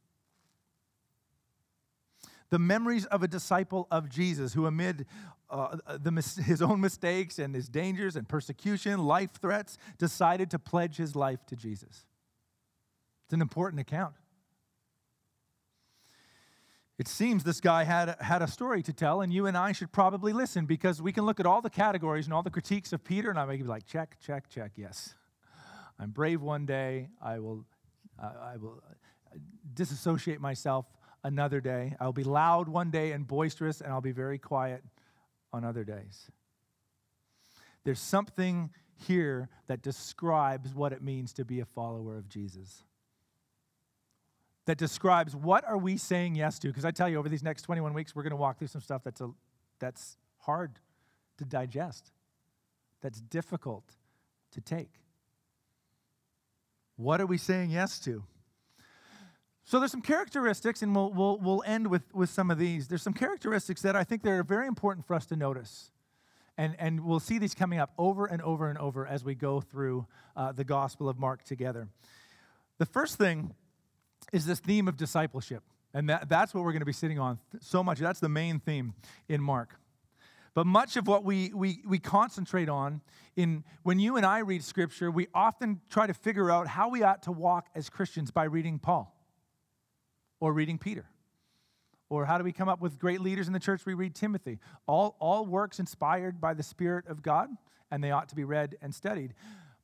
the 2.50 2.58
memories 2.58 3.06
of 3.06 3.22
a 3.22 3.28
disciple 3.28 3.86
of 3.90 4.08
Jesus 4.08 4.52
who, 4.52 4.66
amid 4.66 5.06
uh, 5.48 5.76
the, 5.98 6.10
his 6.44 6.60
own 6.60 6.80
mistakes 6.80 7.38
and 7.38 7.54
his 7.54 7.68
dangers 7.68 8.16
and 8.16 8.28
persecution, 8.28 9.04
life 9.04 9.30
threats, 9.40 9.78
decided 9.98 10.50
to 10.50 10.58
pledge 10.58 10.96
his 10.96 11.16
life 11.16 11.46
to 11.46 11.56
Jesus. 11.56 12.04
It's 13.24 13.32
an 13.32 13.40
important 13.40 13.80
account. 13.80 14.14
It 16.98 17.08
seems 17.08 17.44
this 17.44 17.62
guy 17.62 17.84
had, 17.84 18.14
had 18.20 18.42
a 18.42 18.46
story 18.46 18.82
to 18.82 18.92
tell, 18.92 19.22
and 19.22 19.32
you 19.32 19.46
and 19.46 19.56
I 19.56 19.72
should 19.72 19.90
probably 19.90 20.34
listen 20.34 20.66
because 20.66 21.00
we 21.00 21.12
can 21.12 21.24
look 21.24 21.40
at 21.40 21.46
all 21.46 21.62
the 21.62 21.70
categories 21.70 22.26
and 22.26 22.34
all 22.34 22.42
the 22.42 22.50
critiques 22.50 22.92
of 22.92 23.02
Peter, 23.02 23.30
and 23.30 23.38
I 23.38 23.46
may 23.46 23.56
be 23.56 23.62
like, 23.62 23.86
check, 23.86 24.18
check, 24.20 24.50
check, 24.50 24.72
yes. 24.76 25.14
I'm 25.98 26.10
brave 26.10 26.42
one 26.42 26.66
day. 26.66 27.08
I 27.22 27.38
will, 27.38 27.64
uh, 28.22 28.32
I 28.42 28.56
will 28.58 28.82
disassociate 29.72 30.40
myself 30.42 30.84
another 31.22 31.60
day. 31.60 31.96
I'll 32.00 32.12
be 32.12 32.24
loud 32.24 32.68
one 32.68 32.90
day 32.90 33.12
and 33.12 33.26
boisterous, 33.26 33.80
and 33.80 33.92
I'll 33.92 34.00
be 34.00 34.12
very 34.12 34.38
quiet 34.38 34.82
on 35.52 35.64
other 35.64 35.84
days. 35.84 36.30
There's 37.84 38.00
something 38.00 38.70
here 39.06 39.48
that 39.66 39.82
describes 39.82 40.74
what 40.74 40.92
it 40.92 41.02
means 41.02 41.32
to 41.34 41.44
be 41.44 41.60
a 41.60 41.64
follower 41.64 42.16
of 42.16 42.28
Jesus. 42.28 42.84
That 44.66 44.78
describes 44.78 45.34
what 45.34 45.64
are 45.66 45.78
we 45.78 45.96
saying 45.96 46.34
yes 46.34 46.58
to? 46.60 46.68
Because 46.68 46.84
I 46.84 46.90
tell 46.90 47.08
you, 47.08 47.18
over 47.18 47.28
these 47.28 47.42
next 47.42 47.62
21 47.62 47.94
weeks, 47.94 48.14
we're 48.14 48.22
going 48.22 48.30
to 48.30 48.36
walk 48.36 48.58
through 48.58 48.68
some 48.68 48.82
stuff 48.82 49.02
that's, 49.02 49.20
a, 49.20 49.30
that's 49.78 50.16
hard 50.38 50.78
to 51.38 51.44
digest, 51.44 52.12
that's 53.00 53.20
difficult 53.20 53.96
to 54.52 54.60
take. 54.60 54.90
What 56.96 57.20
are 57.20 57.26
we 57.26 57.38
saying 57.38 57.70
yes 57.70 57.98
to? 58.00 58.24
So 59.70 59.78
there's 59.78 59.92
some 59.92 60.02
characteristics, 60.02 60.82
and 60.82 60.96
we'll, 60.96 61.12
we'll, 61.12 61.38
we'll 61.38 61.62
end 61.64 61.86
with, 61.86 62.02
with 62.12 62.28
some 62.28 62.50
of 62.50 62.58
these. 62.58 62.88
There's 62.88 63.02
some 63.02 63.12
characteristics 63.12 63.82
that 63.82 63.94
I 63.94 64.02
think 64.02 64.24
that 64.24 64.30
are 64.30 64.42
very 64.42 64.66
important 64.66 65.06
for 65.06 65.14
us 65.14 65.26
to 65.26 65.36
notice. 65.36 65.92
And, 66.58 66.74
and 66.80 67.04
we'll 67.04 67.20
see 67.20 67.38
these 67.38 67.54
coming 67.54 67.78
up 67.78 67.92
over 67.96 68.26
and 68.26 68.42
over 68.42 68.68
and 68.68 68.76
over 68.78 69.06
as 69.06 69.22
we 69.22 69.36
go 69.36 69.60
through 69.60 70.08
uh, 70.36 70.50
the 70.50 70.64
Gospel 70.64 71.08
of 71.08 71.20
Mark 71.20 71.44
together. 71.44 71.86
The 72.78 72.84
first 72.84 73.16
thing 73.16 73.54
is 74.32 74.44
this 74.44 74.58
theme 74.58 74.88
of 74.88 74.96
discipleship. 74.96 75.62
And 75.94 76.08
that, 76.10 76.28
that's 76.28 76.52
what 76.52 76.64
we're 76.64 76.72
going 76.72 76.80
to 76.80 76.84
be 76.84 76.92
sitting 76.92 77.20
on 77.20 77.38
so 77.60 77.84
much. 77.84 78.00
That's 78.00 78.18
the 78.18 78.28
main 78.28 78.58
theme 78.58 78.94
in 79.28 79.40
Mark. 79.40 79.76
But 80.52 80.66
much 80.66 80.96
of 80.96 81.06
what 81.06 81.22
we, 81.22 81.52
we, 81.54 81.80
we 81.86 82.00
concentrate 82.00 82.68
on 82.68 83.02
in 83.36 83.62
when 83.84 84.00
you 84.00 84.16
and 84.16 84.26
I 84.26 84.40
read 84.40 84.64
scripture, 84.64 85.12
we 85.12 85.28
often 85.32 85.80
try 85.88 86.08
to 86.08 86.14
figure 86.14 86.50
out 86.50 86.66
how 86.66 86.88
we 86.88 87.04
ought 87.04 87.22
to 87.22 87.30
walk 87.30 87.68
as 87.76 87.88
Christians 87.88 88.32
by 88.32 88.42
reading 88.42 88.80
Paul 88.80 89.14
or 90.40 90.52
reading 90.52 90.78
Peter? 90.78 91.06
Or 92.08 92.24
how 92.24 92.38
do 92.38 92.44
we 92.44 92.52
come 92.52 92.68
up 92.68 92.80
with 92.80 92.98
great 92.98 93.20
leaders 93.20 93.46
in 93.46 93.52
the 93.52 93.60
church? 93.60 93.86
We 93.86 93.94
read 93.94 94.14
Timothy. 94.14 94.58
All, 94.86 95.16
all 95.20 95.46
works 95.46 95.78
inspired 95.78 96.40
by 96.40 96.54
the 96.54 96.62
Spirit 96.62 97.06
of 97.06 97.22
God, 97.22 97.50
and 97.90 98.02
they 98.02 98.10
ought 98.10 98.28
to 98.30 98.34
be 98.34 98.42
read 98.42 98.76
and 98.82 98.92
studied. 98.92 99.34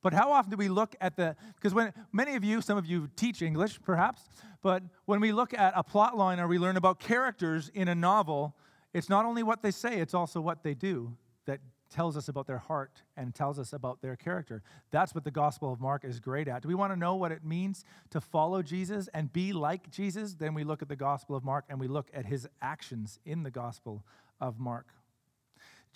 But 0.01 0.13
how 0.13 0.31
often 0.31 0.51
do 0.51 0.57
we 0.57 0.67
look 0.67 0.95
at 1.01 1.15
the, 1.15 1.35
because 1.55 1.73
when 1.73 1.93
many 2.11 2.35
of 2.35 2.43
you, 2.43 2.61
some 2.61 2.77
of 2.77 2.85
you 2.85 3.09
teach 3.15 3.41
English 3.41 3.79
perhaps, 3.81 4.27
but 4.61 4.83
when 5.05 5.21
we 5.21 5.31
look 5.31 5.53
at 5.53 5.73
a 5.75 5.83
plot 5.83 6.17
line 6.17 6.39
or 6.39 6.47
we 6.47 6.59
learn 6.59 6.77
about 6.77 6.99
characters 6.99 7.71
in 7.73 7.87
a 7.87 7.95
novel, 7.95 8.55
it's 8.93 9.09
not 9.09 9.25
only 9.25 9.43
what 9.43 9.61
they 9.61 9.71
say, 9.71 9.99
it's 9.99 10.13
also 10.13 10.39
what 10.41 10.63
they 10.63 10.73
do 10.73 11.15
that 11.45 11.59
tells 11.89 12.17
us 12.17 12.27
about 12.27 12.47
their 12.47 12.57
heart 12.57 13.01
and 13.15 13.33
tells 13.33 13.59
us 13.59 13.73
about 13.73 14.01
their 14.01 14.15
character. 14.15 14.61
That's 14.91 15.15
what 15.15 15.23
the 15.23 15.31
Gospel 15.31 15.71
of 15.71 15.79
Mark 15.79 16.03
is 16.03 16.19
great 16.19 16.47
at. 16.47 16.61
Do 16.61 16.67
we 16.67 16.75
want 16.75 16.93
to 16.93 16.99
know 16.99 17.15
what 17.15 17.31
it 17.31 17.43
means 17.43 17.85
to 18.11 18.21
follow 18.21 18.61
Jesus 18.61 19.07
and 19.13 19.31
be 19.31 19.53
like 19.53 19.89
Jesus? 19.89 20.35
Then 20.35 20.53
we 20.53 20.63
look 20.63 20.81
at 20.81 20.89
the 20.89 20.95
Gospel 20.95 21.35
of 21.35 21.43
Mark 21.43 21.65
and 21.69 21.79
we 21.79 21.87
look 21.87 22.09
at 22.13 22.25
his 22.25 22.47
actions 22.61 23.19
in 23.25 23.43
the 23.43 23.51
Gospel 23.51 24.03
of 24.39 24.59
Mark. 24.59 24.87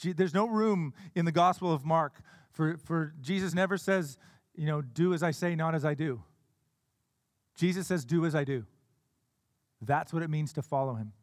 There's 0.04 0.34
no 0.34 0.48
room 0.48 0.94
in 1.14 1.26
the 1.26 1.32
Gospel 1.32 1.72
of 1.72 1.86
Mark 1.86 2.22
for, 2.52 2.78
for 2.78 3.14
Jesus 3.22 3.54
never 3.54 3.78
says, 3.78 4.18
you 4.56 4.66
know, 4.66 4.82
do 4.82 5.14
as 5.14 5.24
I 5.24 5.32
say, 5.32 5.56
not 5.56 5.76
as 5.76 5.86
I 5.86 5.94
do. 5.94 6.24
Jesus 7.56 7.88
says, 7.88 8.06
do 8.06 8.26
as 8.26 8.34
I 8.34 8.44
do. 8.44 8.66
That's 9.82 10.14
what 10.14 10.24
it 10.24 10.30
means 10.30 10.54
to 10.54 10.62
follow 10.62 10.96
him 10.96 11.14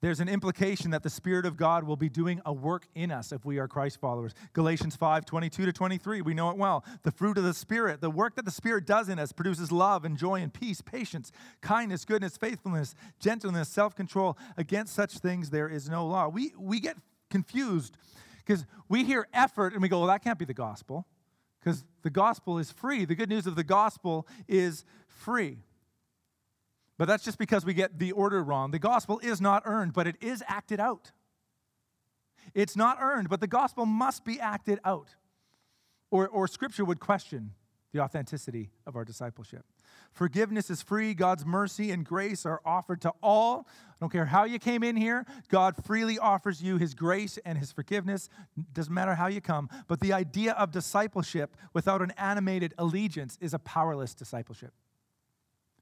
there's 0.00 0.20
an 0.20 0.28
implication 0.28 0.90
that 0.92 1.02
the 1.02 1.10
Spirit 1.10 1.44
of 1.44 1.56
God 1.56 1.84
will 1.84 1.96
be 1.96 2.08
doing 2.08 2.40
a 2.46 2.52
work 2.52 2.86
in 2.94 3.10
us 3.10 3.32
if 3.32 3.44
we 3.44 3.58
are 3.58 3.68
Christ 3.68 4.00
followers. 4.00 4.32
Galatians 4.54 4.96
5 4.96 5.26
22 5.26 5.66
to 5.66 5.72
23, 5.72 6.22
we 6.22 6.32
know 6.32 6.48
it 6.50 6.56
well. 6.56 6.84
The 7.02 7.10
fruit 7.10 7.36
of 7.36 7.44
the 7.44 7.52
Spirit, 7.52 8.00
the 8.00 8.10
work 8.10 8.34
that 8.36 8.46
the 8.46 8.50
Spirit 8.50 8.86
does 8.86 9.10
in 9.10 9.18
us, 9.18 9.32
produces 9.32 9.70
love 9.70 10.06
and 10.06 10.16
joy 10.16 10.40
and 10.40 10.52
peace, 10.52 10.80
patience, 10.80 11.32
kindness, 11.60 12.06
goodness, 12.06 12.38
faithfulness, 12.38 12.94
gentleness, 13.18 13.68
self 13.68 13.94
control. 13.94 14.38
Against 14.56 14.94
such 14.94 15.18
things 15.18 15.50
there 15.50 15.68
is 15.68 15.90
no 15.90 16.06
law. 16.06 16.28
We, 16.28 16.52
we 16.58 16.80
get 16.80 16.96
confused 17.30 17.96
because 18.38 18.64
we 18.88 19.04
hear 19.04 19.28
effort 19.34 19.74
and 19.74 19.82
we 19.82 19.88
go, 19.88 19.98
well, 19.98 20.08
that 20.08 20.24
can't 20.24 20.38
be 20.38 20.46
the 20.46 20.54
gospel 20.54 21.06
because 21.60 21.84
the 22.02 22.10
gospel 22.10 22.58
is 22.58 22.72
free. 22.72 23.04
The 23.04 23.14
good 23.14 23.28
news 23.28 23.46
of 23.46 23.54
the 23.54 23.64
gospel 23.64 24.26
is 24.48 24.84
free. 25.06 25.58
But 27.00 27.08
that's 27.08 27.24
just 27.24 27.38
because 27.38 27.64
we 27.64 27.72
get 27.72 27.98
the 27.98 28.12
order 28.12 28.42
wrong. 28.42 28.72
The 28.72 28.78
gospel 28.78 29.20
is 29.20 29.40
not 29.40 29.62
earned, 29.64 29.94
but 29.94 30.06
it 30.06 30.16
is 30.20 30.44
acted 30.46 30.80
out. 30.80 31.12
It's 32.52 32.76
not 32.76 32.98
earned, 33.00 33.30
but 33.30 33.40
the 33.40 33.46
gospel 33.46 33.86
must 33.86 34.22
be 34.22 34.38
acted 34.38 34.80
out. 34.84 35.08
Or, 36.10 36.28
or 36.28 36.46
scripture 36.46 36.84
would 36.84 37.00
question 37.00 37.52
the 37.94 38.00
authenticity 38.00 38.68
of 38.86 38.96
our 38.96 39.06
discipleship. 39.06 39.64
Forgiveness 40.12 40.68
is 40.68 40.82
free. 40.82 41.14
God's 41.14 41.46
mercy 41.46 41.90
and 41.90 42.04
grace 42.04 42.44
are 42.44 42.60
offered 42.66 43.00
to 43.00 43.14
all. 43.22 43.66
I 43.88 43.94
don't 43.98 44.12
care 44.12 44.26
how 44.26 44.44
you 44.44 44.58
came 44.58 44.82
in 44.82 44.94
here, 44.94 45.24
God 45.48 45.82
freely 45.82 46.18
offers 46.18 46.62
you 46.62 46.76
his 46.76 46.92
grace 46.92 47.38
and 47.46 47.56
his 47.56 47.72
forgiveness. 47.72 48.28
Doesn't 48.74 48.92
matter 48.92 49.14
how 49.14 49.28
you 49.28 49.40
come. 49.40 49.70
But 49.88 50.00
the 50.00 50.12
idea 50.12 50.52
of 50.52 50.70
discipleship 50.70 51.56
without 51.72 52.02
an 52.02 52.10
animated 52.18 52.74
allegiance 52.76 53.38
is 53.40 53.54
a 53.54 53.58
powerless 53.58 54.12
discipleship. 54.12 54.74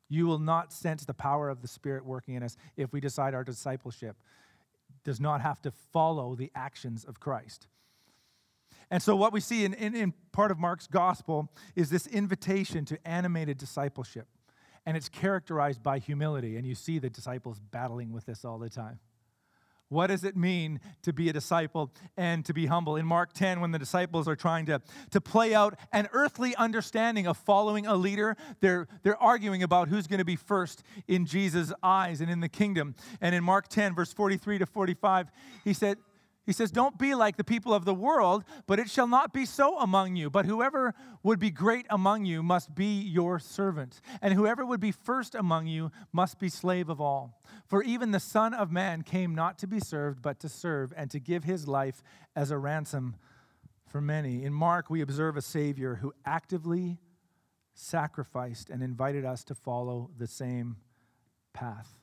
You 0.08 0.26
will 0.26 0.38
not 0.38 0.72
sense 0.72 1.04
the 1.04 1.14
power 1.14 1.48
of 1.48 1.62
the 1.62 1.68
Spirit 1.68 2.04
working 2.04 2.34
in 2.34 2.42
us 2.42 2.56
if 2.76 2.92
we 2.92 3.00
decide 3.00 3.34
our 3.34 3.44
discipleship 3.44 4.16
does 5.04 5.20
not 5.20 5.40
have 5.40 5.60
to 5.62 5.70
follow 5.70 6.34
the 6.34 6.50
actions 6.54 7.04
of 7.04 7.20
Christ. 7.20 7.66
And 8.90 9.02
so, 9.02 9.16
what 9.16 9.32
we 9.32 9.40
see 9.40 9.64
in, 9.64 9.74
in, 9.74 9.94
in, 9.94 10.14
part 10.32 10.50
of 10.50 10.58
Mark's 10.58 10.86
gospel 10.86 11.50
is 11.76 11.90
this 11.90 12.06
invitation 12.06 12.84
to 12.86 12.98
animated 13.06 13.58
discipleship. 13.58 14.26
And 14.86 14.96
it's 14.96 15.10
characterized 15.10 15.82
by 15.82 15.98
humility. 15.98 16.56
And 16.56 16.66
you 16.66 16.74
see 16.74 16.98
the 16.98 17.10
disciples 17.10 17.60
battling 17.60 18.12
with 18.12 18.24
this 18.24 18.44
all 18.44 18.58
the 18.58 18.70
time. 18.70 18.98
What 19.88 20.08
does 20.08 20.22
it 20.22 20.36
mean 20.36 20.80
to 21.02 21.12
be 21.12 21.30
a 21.30 21.32
disciple 21.32 21.90
and 22.16 22.44
to 22.44 22.52
be 22.52 22.66
humble? 22.66 22.96
In 22.96 23.06
Mark 23.06 23.32
10, 23.32 23.60
when 23.60 23.70
the 23.70 23.78
disciples 23.78 24.28
are 24.28 24.36
trying 24.36 24.66
to, 24.66 24.82
to 25.10 25.20
play 25.20 25.54
out 25.54 25.78
an 25.92 26.08
earthly 26.12 26.54
understanding 26.56 27.26
of 27.26 27.38
following 27.38 27.86
a 27.86 27.94
leader, 27.94 28.36
they're, 28.60 28.86
they're 29.02 29.20
arguing 29.22 29.62
about 29.62 29.88
who's 29.88 30.06
going 30.06 30.18
to 30.18 30.26
be 30.26 30.36
first 30.36 30.82
in 31.06 31.24
Jesus' 31.24 31.72
eyes 31.82 32.20
and 32.20 32.30
in 32.30 32.40
the 32.40 32.48
kingdom. 32.48 32.94
And 33.22 33.34
in 33.34 33.42
Mark 33.42 33.68
10, 33.68 33.94
verse 33.94 34.12
43 34.12 34.58
to 34.58 34.66
45, 34.66 35.30
he 35.64 35.72
said, 35.72 35.96
he 36.48 36.54
says, 36.54 36.70
Don't 36.70 36.96
be 36.96 37.14
like 37.14 37.36
the 37.36 37.44
people 37.44 37.74
of 37.74 37.84
the 37.84 37.92
world, 37.92 38.42
but 38.66 38.78
it 38.78 38.88
shall 38.88 39.06
not 39.06 39.34
be 39.34 39.44
so 39.44 39.78
among 39.80 40.16
you. 40.16 40.30
But 40.30 40.46
whoever 40.46 40.94
would 41.22 41.38
be 41.38 41.50
great 41.50 41.84
among 41.90 42.24
you 42.24 42.42
must 42.42 42.74
be 42.74 43.02
your 43.02 43.38
servant, 43.38 44.00
and 44.22 44.32
whoever 44.32 44.64
would 44.64 44.80
be 44.80 44.90
first 44.90 45.34
among 45.34 45.66
you 45.66 45.92
must 46.10 46.38
be 46.38 46.48
slave 46.48 46.88
of 46.88 47.02
all. 47.02 47.42
For 47.66 47.82
even 47.82 48.12
the 48.12 48.18
Son 48.18 48.54
of 48.54 48.72
Man 48.72 49.02
came 49.02 49.34
not 49.34 49.58
to 49.58 49.66
be 49.66 49.78
served, 49.78 50.22
but 50.22 50.40
to 50.40 50.48
serve, 50.48 50.90
and 50.96 51.10
to 51.10 51.20
give 51.20 51.44
his 51.44 51.68
life 51.68 52.02
as 52.34 52.50
a 52.50 52.56
ransom 52.56 53.16
for 53.86 54.00
many. 54.00 54.42
In 54.42 54.54
Mark, 54.54 54.88
we 54.88 55.02
observe 55.02 55.36
a 55.36 55.42
Savior 55.42 55.96
who 55.96 56.14
actively 56.24 56.96
sacrificed 57.74 58.70
and 58.70 58.82
invited 58.82 59.26
us 59.26 59.44
to 59.44 59.54
follow 59.54 60.08
the 60.16 60.26
same 60.26 60.78
path. 61.52 61.98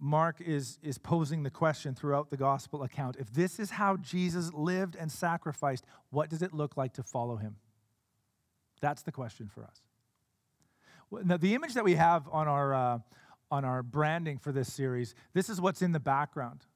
Mark 0.00 0.40
is, 0.40 0.78
is 0.82 0.96
posing 0.96 1.42
the 1.42 1.50
question 1.50 1.94
throughout 1.94 2.30
the 2.30 2.36
gospel 2.36 2.84
account 2.84 3.16
if 3.18 3.32
this 3.32 3.58
is 3.58 3.70
how 3.70 3.96
Jesus 3.96 4.52
lived 4.52 4.96
and 4.96 5.10
sacrificed, 5.10 5.84
what 6.10 6.30
does 6.30 6.42
it 6.42 6.54
look 6.54 6.76
like 6.76 6.92
to 6.94 7.02
follow 7.02 7.36
him? 7.36 7.56
That's 8.80 9.02
the 9.02 9.12
question 9.12 9.48
for 9.52 9.64
us. 9.64 9.82
Now, 11.24 11.36
the 11.36 11.54
image 11.54 11.74
that 11.74 11.84
we 11.84 11.94
have 11.94 12.28
on 12.30 12.46
our, 12.46 12.74
uh, 12.74 12.98
on 13.50 13.64
our 13.64 13.82
branding 13.82 14.38
for 14.38 14.52
this 14.52 14.72
series, 14.72 15.14
this 15.32 15.48
is 15.48 15.60
what's 15.60 15.82
in 15.82 15.92
the 15.92 16.00
background. 16.00 16.66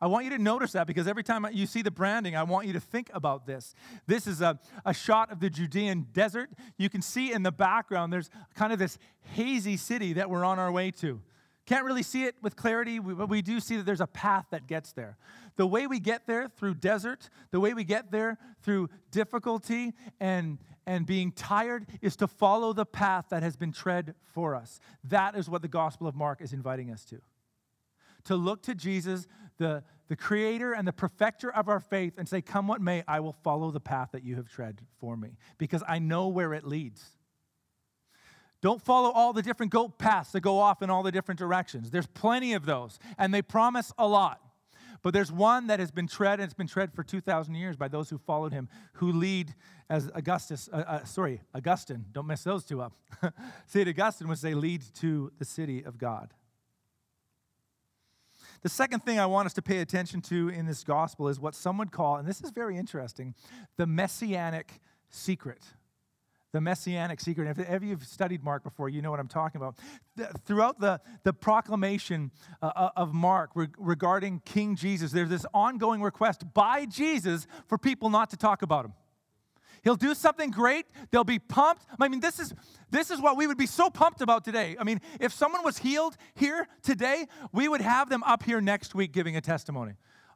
I 0.00 0.08
want 0.08 0.24
you 0.24 0.30
to 0.32 0.38
notice 0.38 0.72
that 0.72 0.86
because 0.86 1.08
every 1.08 1.22
time 1.22 1.46
you 1.52 1.66
see 1.66 1.80
the 1.82 1.90
branding, 1.90 2.36
I 2.36 2.42
want 2.42 2.66
you 2.66 2.74
to 2.74 2.80
think 2.80 3.10
about 3.14 3.46
this. 3.46 3.74
This 4.06 4.26
is 4.26 4.42
a, 4.42 4.58
a 4.84 4.92
shot 4.92 5.32
of 5.32 5.40
the 5.40 5.48
Judean 5.48 6.06
desert. 6.12 6.50
You 6.76 6.90
can 6.90 7.00
see 7.00 7.32
in 7.32 7.42
the 7.42 7.52
background, 7.52 8.12
there's 8.12 8.28
kind 8.54 8.72
of 8.72 8.78
this 8.78 8.98
hazy 9.34 9.76
city 9.76 10.12
that 10.14 10.28
we're 10.28 10.44
on 10.44 10.58
our 10.58 10.70
way 10.70 10.90
to. 10.92 11.20
Can't 11.66 11.84
really 11.84 12.04
see 12.04 12.24
it 12.24 12.36
with 12.42 12.54
clarity, 12.54 13.00
but 13.00 13.28
we 13.28 13.42
do 13.42 13.58
see 13.58 13.76
that 13.76 13.84
there's 13.84 14.00
a 14.00 14.06
path 14.06 14.46
that 14.50 14.68
gets 14.68 14.92
there. 14.92 15.16
The 15.56 15.66
way 15.66 15.88
we 15.88 15.98
get 15.98 16.26
there 16.26 16.48
through 16.48 16.74
desert, 16.76 17.28
the 17.50 17.58
way 17.58 17.74
we 17.74 17.82
get 17.82 18.12
there 18.12 18.38
through 18.62 18.88
difficulty 19.10 19.94
and, 20.20 20.58
and 20.86 21.04
being 21.06 21.32
tired 21.32 21.86
is 22.00 22.14
to 22.16 22.28
follow 22.28 22.72
the 22.72 22.86
path 22.86 23.26
that 23.30 23.42
has 23.42 23.56
been 23.56 23.72
tread 23.72 24.14
for 24.32 24.54
us. 24.54 24.78
That 25.02 25.36
is 25.36 25.50
what 25.50 25.60
the 25.60 25.68
Gospel 25.68 26.06
of 26.06 26.14
Mark 26.14 26.40
is 26.40 26.52
inviting 26.52 26.92
us 26.92 27.04
to. 27.06 27.20
To 28.24 28.36
look 28.36 28.62
to 28.64 28.74
Jesus, 28.74 29.26
the, 29.58 29.82
the 30.06 30.16
creator 30.16 30.72
and 30.72 30.86
the 30.86 30.92
perfecter 30.92 31.52
of 31.52 31.68
our 31.68 31.80
faith, 31.80 32.14
and 32.16 32.28
say, 32.28 32.42
Come 32.42 32.68
what 32.68 32.80
may, 32.80 33.02
I 33.08 33.18
will 33.18 33.32
follow 33.32 33.72
the 33.72 33.80
path 33.80 34.10
that 34.12 34.22
you 34.22 34.36
have 34.36 34.48
tread 34.48 34.82
for 35.00 35.16
me 35.16 35.36
because 35.58 35.82
I 35.88 35.98
know 35.98 36.28
where 36.28 36.54
it 36.54 36.64
leads. 36.64 37.16
Don't 38.62 38.80
follow 38.82 39.10
all 39.10 39.32
the 39.32 39.42
different 39.42 39.72
goat 39.72 39.98
paths 39.98 40.32
that 40.32 40.40
go 40.40 40.58
off 40.58 40.82
in 40.82 40.90
all 40.90 41.02
the 41.02 41.12
different 41.12 41.38
directions. 41.38 41.90
There's 41.90 42.06
plenty 42.06 42.54
of 42.54 42.66
those, 42.66 42.98
and 43.18 43.32
they 43.32 43.42
promise 43.42 43.92
a 43.98 44.06
lot. 44.06 44.40
But 45.02 45.12
there's 45.12 45.30
one 45.30 45.68
that 45.68 45.78
has 45.78 45.90
been 45.90 46.08
tread, 46.08 46.40
and 46.40 46.44
it's 46.44 46.54
been 46.54 46.66
tread 46.66 46.92
for 46.92 47.04
2,000 47.04 47.54
years 47.54 47.76
by 47.76 47.88
those 47.88 48.10
who 48.10 48.18
followed 48.18 48.52
him, 48.52 48.68
who 48.94 49.12
lead 49.12 49.54
as 49.88 50.10
Augustus, 50.14 50.68
uh, 50.72 50.76
uh, 50.76 51.04
sorry, 51.04 51.42
Augustine, 51.54 52.06
don't 52.12 52.26
mess 52.26 52.42
those 52.42 52.64
two 52.64 52.82
up. 52.82 52.92
St. 53.66 53.88
Augustine 53.88 54.26
would 54.28 54.38
say, 54.38 54.54
lead 54.54 54.82
to 54.94 55.30
the 55.38 55.44
city 55.44 55.84
of 55.84 55.98
God. 55.98 56.34
The 58.62 58.68
second 58.68 59.04
thing 59.04 59.20
I 59.20 59.26
want 59.26 59.46
us 59.46 59.52
to 59.54 59.62
pay 59.62 59.78
attention 59.78 60.22
to 60.22 60.48
in 60.48 60.66
this 60.66 60.82
gospel 60.82 61.28
is 61.28 61.38
what 61.38 61.54
some 61.54 61.78
would 61.78 61.92
call, 61.92 62.16
and 62.16 62.26
this 62.26 62.40
is 62.40 62.50
very 62.50 62.76
interesting, 62.76 63.34
the 63.76 63.86
messianic 63.86 64.80
secret 65.08 65.62
the 66.52 66.60
messianic 66.60 67.20
secret. 67.20 67.48
If 67.48 67.68
ever 67.68 67.84
you've 67.84 68.04
studied 68.04 68.42
Mark 68.42 68.62
before, 68.62 68.88
you 68.88 69.02
know 69.02 69.10
what 69.10 69.20
I'm 69.20 69.28
talking 69.28 69.60
about. 69.60 69.78
throughout 70.44 70.80
the, 70.80 71.00
the 71.22 71.32
proclamation 71.32 72.30
uh, 72.62 72.72
uh, 72.74 72.90
of 72.96 73.12
Mark 73.12 73.50
re- 73.54 73.68
regarding 73.78 74.40
King 74.44 74.76
Jesus, 74.76 75.12
there's 75.12 75.28
this 75.28 75.46
ongoing 75.52 76.02
request 76.02 76.44
by 76.54 76.86
Jesus 76.86 77.46
for 77.66 77.78
people 77.78 78.10
not 78.10 78.30
to 78.30 78.36
talk 78.36 78.62
about 78.62 78.84
him. 78.84 78.94
He'll 79.82 79.94
do 79.94 80.14
something 80.14 80.50
great. 80.50 80.86
They'll 81.12 81.22
be 81.22 81.38
pumped. 81.38 81.84
I 82.00 82.08
mean, 82.08 82.18
this 82.18 82.40
is 82.40 82.52
this 82.90 83.10
is 83.10 83.20
what 83.20 83.36
we 83.36 83.46
would 83.46 83.58
be 83.58 83.66
so 83.66 83.88
pumped 83.88 84.20
about 84.20 84.44
today. 84.44 84.74
I 84.80 84.84
mean, 84.84 85.00
if 85.20 85.32
someone 85.32 85.62
was 85.62 85.78
healed 85.78 86.16
here 86.34 86.66
today, 86.82 87.26
we 87.52 87.68
would 87.68 87.80
have 87.80 88.08
them 88.08 88.24
up 88.24 88.42
here 88.42 88.60
next 88.60 88.96
week 88.96 89.12
giving 89.12 89.36
a 89.36 89.40
testimony. 89.40 89.92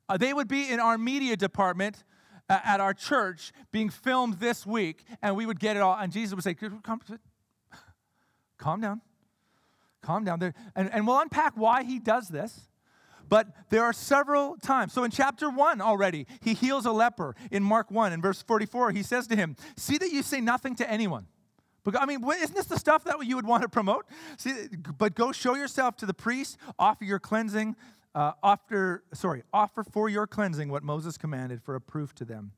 Uh, 0.09 0.17
they 0.17 0.33
would 0.33 0.47
be 0.47 0.71
in 0.71 0.79
our 0.79 0.97
media 0.97 1.37
department 1.37 2.05
Uh, 2.51 2.59
at 2.65 2.81
our 2.81 2.93
church 2.93 3.53
being 3.71 3.89
filmed 3.89 4.41
this 4.41 4.67
week, 4.67 5.05
and 5.23 5.37
we 5.37 5.47
would 5.47 5.61
get 5.61 5.77
it 5.77 5.83
all. 5.83 5.97
And 5.97 6.13
Jesus 6.13 6.35
would 6.35 6.43
say, 6.43 6.55
Calm, 6.55 7.01
calm 8.59 8.81
down. 8.81 9.01
Calm 10.03 10.25
down. 10.25 10.41
There. 10.41 10.53
And, 10.75 10.93
and 10.93 11.07
we'll 11.07 11.21
unpack 11.21 11.53
why 11.55 11.85
he 11.85 12.01
does 12.01 12.27
this. 12.27 12.69
But 13.29 13.47
there 13.71 13.85
are 13.85 13.93
several 13.93 14.57
times. 14.57 14.93
So 14.93 15.05
in 15.05 15.13
chapter 15.13 15.49
1 15.49 15.81
already, 15.81 16.27
he 16.43 16.55
heals 16.55 16.87
a 16.87 16.91
leper. 16.91 17.37
In 17.53 17.63
Mark 17.63 17.89
1, 17.93 18.13
in 18.13 18.21
verse 18.21 18.43
44, 18.43 18.91
he 18.91 19.05
says 19.05 19.29
to 19.29 19.37
him, 19.37 19.55
See 19.77 19.97
that 19.99 20.11
you 20.11 20.25
say 20.25 20.41
nothing 20.41 20.75
to 20.75 20.91
anyone. 20.91 21.27
I 21.97 22.05
mean, 22.05 22.21
isn't 22.29 22.57
this 22.57 22.67
the 22.67 22.81
stuff 22.81 23.05
that 23.05 23.25
you 23.25 23.37
would 23.37 23.47
want 23.47 23.63
to 23.63 23.69
promote? 23.69 24.07
See, 24.39 24.53
but 24.99 25.15
go 25.15 25.31
show 25.31 25.55
yourself 25.55 25.97
to 25.99 26.07
the 26.07 26.15
priest, 26.15 26.59
offer 26.81 27.05
your 27.05 27.21
cleansing 27.21 27.77
uh, 28.15 28.33
offer, 28.43 29.05
sorry, 29.15 29.43
offer 29.53 29.85
for 29.85 30.09
your 30.09 30.27
cleansing 30.27 30.69
what 30.69 30.83
Moses 30.83 31.17
commanded 31.17 31.63
for 31.63 31.75
a 31.75 31.81
proof 31.81 32.15
to 32.17 32.25
them. 32.25 32.53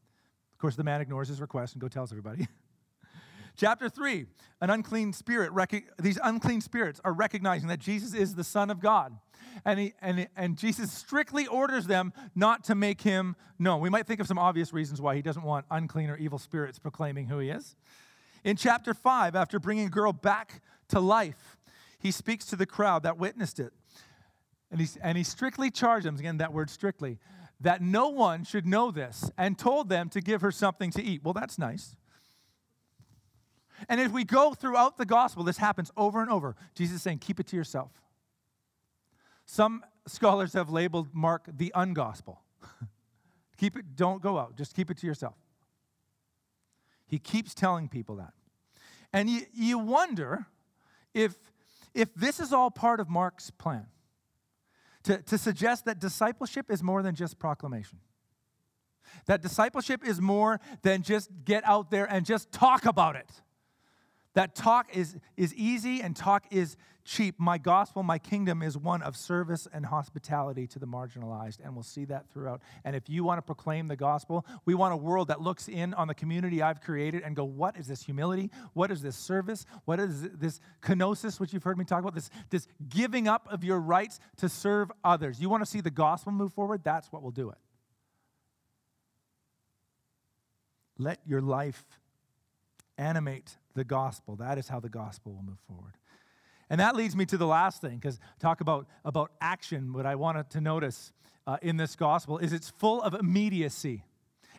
Of 0.53 0.59
course, 0.59 0.77
the 0.77 0.85
man 0.85 1.01
ignores 1.01 1.29
his 1.29 1.41
request 1.41 1.75
and 1.75 1.81
go 1.81 1.89
tells 1.89 2.13
everybody. 2.13 2.47
Chapter 3.57 3.89
3, 3.89 4.27
an 4.63 4.71
unclean 4.71 5.13
spirit, 5.13 5.53
rec- 5.53 5.85
these 6.01 6.19
unclean 6.23 6.63
spirits 6.63 7.01
are 7.05 7.13
recognizing 7.13 7.69
that 7.69 7.81
Jesus 7.81 8.15
is 8.15 8.35
the 8.35 8.45
Son 8.45 8.71
of 8.71 8.81
God. 8.81 9.17
And, 9.67 9.79
he, 9.79 9.93
and, 10.01 10.27
and 10.37 10.57
Jesus 10.57 10.91
strictly 10.91 11.47
orders 11.47 11.87
them 11.87 12.15
not 12.35 12.65
to 12.65 12.75
make 12.75 13.03
him 13.03 13.37
known. 13.59 13.81
We 13.81 13.91
might 13.91 14.07
think 14.07 14.21
of 14.21 14.27
some 14.27 14.39
obvious 14.39 14.73
reasons 14.73 15.01
why 15.01 15.17
he 15.17 15.23
doesn't 15.23 15.43
want 15.43 15.67
unclean 15.71 16.09
or 16.09 16.17
evil 16.17 16.39
spirits 16.39 16.79
proclaiming 16.79 17.27
who 17.27 17.39
he 17.39 17.51
is. 17.51 17.77
In 18.45 18.57
chapter 18.57 18.95
5, 18.95 19.37
after 19.37 19.61
bringing 19.61 19.87
a 19.87 19.91
girl 19.91 20.13
back 20.13 20.63
to 20.89 20.99
life, 20.99 21.59
he 21.99 22.11
speaks 22.11 22.47
to 22.47 22.57
the 22.57 22.67
crowd 22.67 23.03
that 23.03 23.19
witnessed 23.19 23.61
it. 23.61 23.73
And 24.73 24.81
he, 24.81 24.89
and 25.03 25.19
he 25.19 25.23
strictly 25.23 25.71
charged 25.71 26.07
them, 26.07 26.17
again, 26.17 26.39
that 26.39 26.53
word 26.55 26.71
strictly, 26.71 27.19
that 27.61 27.83
no 27.83 28.09
one 28.09 28.43
should 28.43 28.67
know 28.67 28.91
this 28.91 29.31
and 29.37 29.57
told 29.57 29.91
them 29.91 30.09
to 30.09 30.21
give 30.23 30.41
her 30.41 30.51
something 30.51 30.91
to 30.93 31.03
eat. 31.03 31.23
Well, 31.23 31.35
that's 31.35 31.59
nice. 31.59 31.95
And 33.89 34.01
as 34.01 34.11
we 34.11 34.25
go 34.25 34.55
throughout 34.55 34.97
the 34.97 35.05
gospel, 35.05 35.45
this 35.45 35.59
happens 35.59 35.91
over 35.95 36.23
and 36.23 36.31
over. 36.31 36.57
Jesus 36.75 36.97
is 36.97 37.03
saying, 37.03 37.19
keep 37.19 37.39
it 37.39 37.47
to 37.49 37.57
yourself. 37.57 37.91
Some 39.45 39.85
scholars 40.07 40.55
have 40.55 40.71
labeled 40.71 41.09
Mark 41.13 41.47
the 41.53 41.71
ungospel. 41.77 42.39
keep 43.59 43.77
it, 43.77 43.95
don't 43.95 44.23
go 44.23 44.39
out, 44.39 44.57
just 44.57 44.75
keep 44.75 44.91
it 44.91 44.97
to 44.99 45.07
yourself. 45.07 45.35
He 47.07 47.19
keeps 47.19 47.55
telling 47.55 47.89
people 47.89 48.17
that. 48.17 48.33
And 49.13 49.29
you, 49.29 49.43
you 49.53 49.79
wonder 49.79 50.47
if, 51.13 51.35
if 51.93 52.15
this 52.15 52.41
is 52.41 52.55
all 52.55 52.71
part 52.71 53.01
of 53.01 53.11
Mark's 53.11 53.51
plan 53.51 53.87
to, 55.05 55.19
to 55.23 55.39
suggest 55.39 55.85
that 55.85 55.99
discipleship 55.99 56.71
is 56.71 56.83
more 56.83 57.03
than 57.03 57.15
just 57.15 57.39
proclamation. 57.39 57.99
That 59.27 59.43
discipleship 59.43 60.07
is 60.07 60.21
more 60.21 60.61
than 60.83 61.03
just 61.03 61.31
get 61.45 61.65
out 61.67 61.91
there 61.91 62.07
and 62.07 62.25
just 62.25 62.51
talk 62.53 62.87
about 62.87 63.17
it. 63.17 63.31
That 64.35 64.55
talk 64.55 64.97
is, 64.97 65.17
is 65.37 65.55
easy 65.55 66.01
and 66.01 66.17
talk 66.17 66.45
is 66.51 66.77
cheap. 67.05 67.35
My 67.39 67.59
gospel, 67.59 68.03
my 68.03 68.19
kingdom 68.19 68.63
is 68.63 68.77
one 68.77 69.03
of 69.03 69.17
service 69.17 69.67
and 69.73 69.87
hospitality 69.87 70.67
to 70.69 70.79
the 70.79 70.87
marginalized, 70.87 71.59
and 71.63 71.75
we'll 71.75 71.83
see 71.83 72.05
that 72.07 72.29
throughout. 72.31 72.63
And 72.85 72.95
if 72.95 73.09
you 73.09 73.25
want 73.25 73.39
to 73.39 73.43
proclaim 73.43 73.89
the 73.89 73.97
gospel, 73.97 74.47
we 74.65 74.75
want 74.75 74.95
a 74.95 74.97
world 74.97 75.29
that 75.29 75.41
looks 75.41 75.69
in 75.69 75.95
on 75.95 76.09
the 76.09 76.15
community 76.15 76.63
I've 76.63 76.81
created 76.81 77.23
and 77.23 77.35
go, 77.35 77.45
what 77.45 77.77
is 77.77 77.87
this 77.87 78.03
humility? 78.03 78.51
What 78.75 78.91
is 78.91 79.03
this 79.03 79.17
service? 79.17 79.67
What 79.85 80.01
is 80.01 80.23
this 80.31 80.61
kenosis, 80.83 81.41
which 81.41 81.53
you've 81.53 81.65
heard 81.65 81.79
me 81.79 81.85
talk 81.85 82.01
about? 82.01 82.15
This, 82.15 82.31
this 82.51 82.67
giving 82.89 83.29
up 83.29 83.49
of 83.51 83.65
your 83.65 83.81
rights 83.81 84.21
to 84.39 84.49
serve 84.49 84.91
others. 85.05 85.41
You 85.41 85.49
want 85.49 85.63
to 85.65 85.71
see 85.71 85.81
the 85.81 85.91
gospel 85.91 86.33
move 86.33 86.53
forward? 86.53 86.83
That's 86.85 87.11
what 87.13 87.23
will 87.23 87.31
do 87.31 87.51
it. 87.51 87.59
Let 90.99 91.19
your 91.27 91.41
life 91.41 91.85
animate 92.99 93.57
the 93.75 93.85
gospel. 93.85 94.37
That 94.37 94.59
is 94.59 94.69
how 94.69 94.79
the 94.79 94.89
gospel 94.89 95.33
will 95.33 95.43
move 95.43 95.59
forward. 95.67 95.95
And 96.73 96.81
that 96.81 96.97
leads 96.97 97.15
me 97.15 97.27
to 97.27 97.37
the 97.37 97.47
last 97.47 97.83
thing, 97.83 97.99
because 97.99 98.19
talk 98.41 98.63
about, 98.63 98.87
about 99.05 99.31
action. 99.43 99.93
What 99.93 100.07
I 100.07 100.15
wanted 100.15 100.49
to 100.51 100.61
notice 100.63 101.13
uh, 101.47 101.59
in 101.61 101.77
this 101.77 101.97
gospel 101.97 102.39
is 102.39 102.55
it's 102.55 102.71
full 102.71 103.03
of 103.03 103.13
immediacy. 103.13 104.05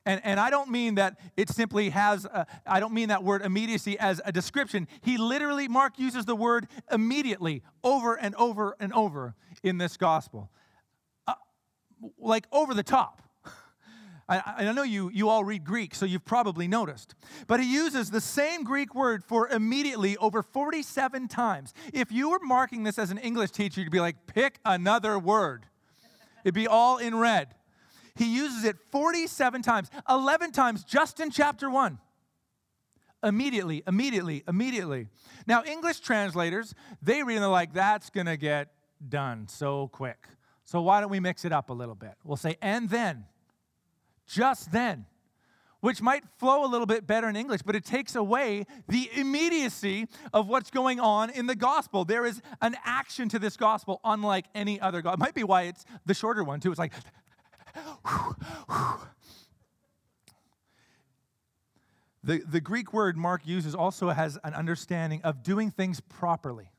And, 0.06 0.22
and 0.24 0.40
I 0.40 0.52
don't 0.52 0.70
mean 0.70 0.94
that 0.96 1.20
it 1.36 1.50
simply 1.50 1.90
has, 1.90 2.28
I 2.68 2.80
don't 2.80 2.94
mean 2.94 3.10
that 3.10 3.24
word 3.24 3.42
immediacy 3.42 3.98
as 3.98 4.22
a 4.26 4.32
description. 4.32 4.88
He 5.02 5.18
literally, 5.18 5.68
Mark 5.68 5.98
uses 5.98 6.26
the 6.26 6.36
word 6.36 6.68
immediately 6.92 7.64
over 7.84 8.14
and 8.14 8.36
over 8.36 8.76
and 8.80 8.94
over 8.94 9.34
in 9.64 9.80
this 9.80 9.98
gospel. 9.98 10.52
Uh, 11.26 11.34
like 12.20 12.46
over 12.52 12.76
the 12.76 12.84
top. 12.84 13.23
I, 14.30 14.42
I 14.58 14.72
know 14.72 14.84
you, 14.84 15.10
you 15.14 15.28
all 15.28 15.44
read 15.44 15.66
Greek, 15.66 15.94
so 15.94 16.06
you've 16.06 16.26
probably 16.26 16.68
noticed. 16.68 17.14
But 17.48 17.60
he 17.60 17.72
uses 17.72 18.10
the 18.10 18.22
same 18.22 18.64
Greek 18.64 18.96
word 18.96 19.24
for 19.24 19.50
immediately 19.50 20.16
over 20.18 20.42
47 20.42 21.28
times. 21.28 21.74
If 21.94 22.12
you 22.12 22.30
were 22.30 22.40
marking 22.42 22.84
this 22.84 22.98
as 22.98 23.12
an 23.12 23.18
English 23.18 23.52
teacher, 23.52 23.82
you'd 23.82 23.92
be 23.92 24.00
like, 24.00 24.28
pick 24.28 24.60
another 24.66 25.20
word. 25.20 25.66
It'd 26.44 26.54
be 26.54 26.68
all 26.68 26.98
in 26.98 27.16
red. 27.16 27.56
He 28.16 28.34
uses 28.34 28.64
it 28.64 28.78
47 28.92 29.62
times, 29.62 29.90
11 30.10 30.52
times 30.52 30.84
just 30.84 31.20
in 31.20 31.32
chapter 31.32 31.70
1. 31.70 32.00
Immediately, 33.24 33.84
immediately, 33.88 34.44
immediately. 34.48 35.08
Now, 35.48 35.64
English 35.64 36.02
translators, 36.02 36.76
they 37.02 37.24
read 37.24 37.38
it 37.38 37.48
like, 37.48 37.74
that's 37.74 38.10
going 38.10 38.26
to 38.28 38.38
get 38.38 38.70
done 39.08 39.48
so 39.48 39.88
quick. 39.88 40.28
So 40.66 40.82
why 40.82 41.02
don't 41.02 41.10
we 41.10 41.20
mix 41.20 41.46
it 41.46 41.52
up 41.52 41.70
a 41.70 41.74
little 41.74 41.96
bit? 41.96 42.14
We'll 42.24 42.38
say, 42.38 42.58
and 42.62 42.90
then 42.90 43.26
just 44.34 44.72
then. 44.72 45.06
which 45.84 46.02
might 46.02 46.24
flow 46.38 46.64
a 46.64 46.70
little 46.70 46.86
bit 46.86 47.06
better 47.06 47.28
in 47.28 47.36
English, 47.36 47.62
but 47.62 47.76
it 47.76 47.84
takes 47.84 48.16
away 48.16 48.66
the 48.88 49.10
immediacy 49.18 50.08
of 50.32 50.48
what's 50.48 50.72
going 50.72 50.98
on 51.02 51.30
in 51.30 51.46
the 51.46 51.58
gospel. 51.58 52.06
There 52.06 52.26
is 52.26 52.42
an 52.62 52.78
action 52.86 53.28
to 53.28 53.38
this 53.38 53.58
gospel 53.58 54.00
unlike 54.06 54.46
any 54.56 54.80
other 54.80 55.02
gospel. 55.02 55.22
It 55.22 55.26
might 55.26 55.36
be 55.36 55.44
why 55.44 55.64
it's 55.64 55.84
the 56.06 56.14
shorter 56.14 56.42
one, 56.42 56.62
too. 56.62 56.72
It's 56.72 56.80
like, 56.80 56.94
the, 62.24 62.42
the 62.50 62.62
Greek 62.62 62.94
word 62.94 63.18
Mark 63.18 63.42
uses 63.44 63.76
also 63.76 64.10
has 64.12 64.40
an 64.46 64.54
understanding 64.54 65.20
of 65.26 65.44
doing 65.44 65.70
things 65.70 66.00
properly. 66.00 66.72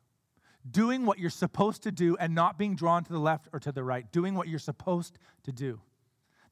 Doing 0.71 1.05
what 1.05 1.19
you're 1.19 1.29
supposed 1.29 1.83
to 1.83 1.93
do 1.93 2.17
and 2.17 2.35
not 2.35 2.57
being 2.57 2.75
drawn 2.75 3.05
to 3.05 3.13
the 3.13 3.21
left 3.21 3.49
or 3.53 3.61
to 3.61 3.71
the 3.71 3.85
right. 3.85 4.11
Doing 4.11 4.35
what 4.35 4.49
you're 4.49 4.59
supposed 4.59 5.19
to 5.43 5.53
do. 5.53 5.83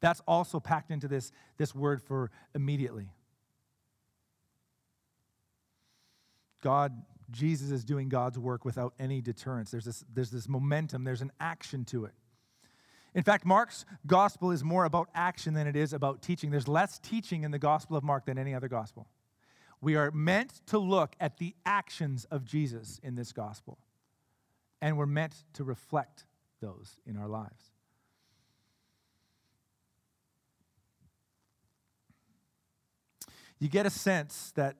That's 0.02 0.20
also 0.26 0.60
packed 0.60 0.90
into 0.90 1.08
this, 1.08 1.32
this 1.56 1.74
word 1.74 2.02
for 2.02 2.30
immediately. 2.54 3.08
God, 6.60 6.92
Jesus 7.30 7.70
is 7.70 7.84
doing 7.84 8.08
God's 8.08 8.38
work 8.38 8.64
without 8.64 8.94
any 8.98 9.20
deterrence. 9.20 9.70
There's 9.70 9.84
this, 9.84 10.04
there's 10.12 10.30
this 10.30 10.48
momentum, 10.48 11.04
there's 11.04 11.22
an 11.22 11.32
action 11.40 11.84
to 11.86 12.04
it. 12.04 12.12
In 13.14 13.22
fact, 13.22 13.46
Mark's 13.46 13.84
gospel 14.06 14.50
is 14.50 14.64
more 14.64 14.84
about 14.84 15.08
action 15.14 15.54
than 15.54 15.66
it 15.66 15.76
is 15.76 15.92
about 15.92 16.20
teaching. 16.20 16.50
There's 16.50 16.68
less 16.68 16.98
teaching 16.98 17.44
in 17.44 17.52
the 17.52 17.58
gospel 17.58 17.96
of 17.96 18.02
Mark 18.02 18.26
than 18.26 18.38
any 18.38 18.54
other 18.54 18.68
gospel. 18.68 19.06
We 19.80 19.94
are 19.94 20.10
meant 20.10 20.62
to 20.66 20.78
look 20.78 21.14
at 21.20 21.38
the 21.38 21.54
actions 21.64 22.24
of 22.30 22.44
Jesus 22.44 22.98
in 23.04 23.14
this 23.14 23.32
gospel, 23.32 23.78
and 24.80 24.96
we're 24.96 25.06
meant 25.06 25.44
to 25.54 25.64
reflect 25.64 26.24
those 26.60 26.98
in 27.06 27.16
our 27.16 27.28
lives. 27.28 27.70
You 33.62 33.68
get 33.68 33.86
a 33.86 33.90
sense 33.90 34.52
that, 34.56 34.74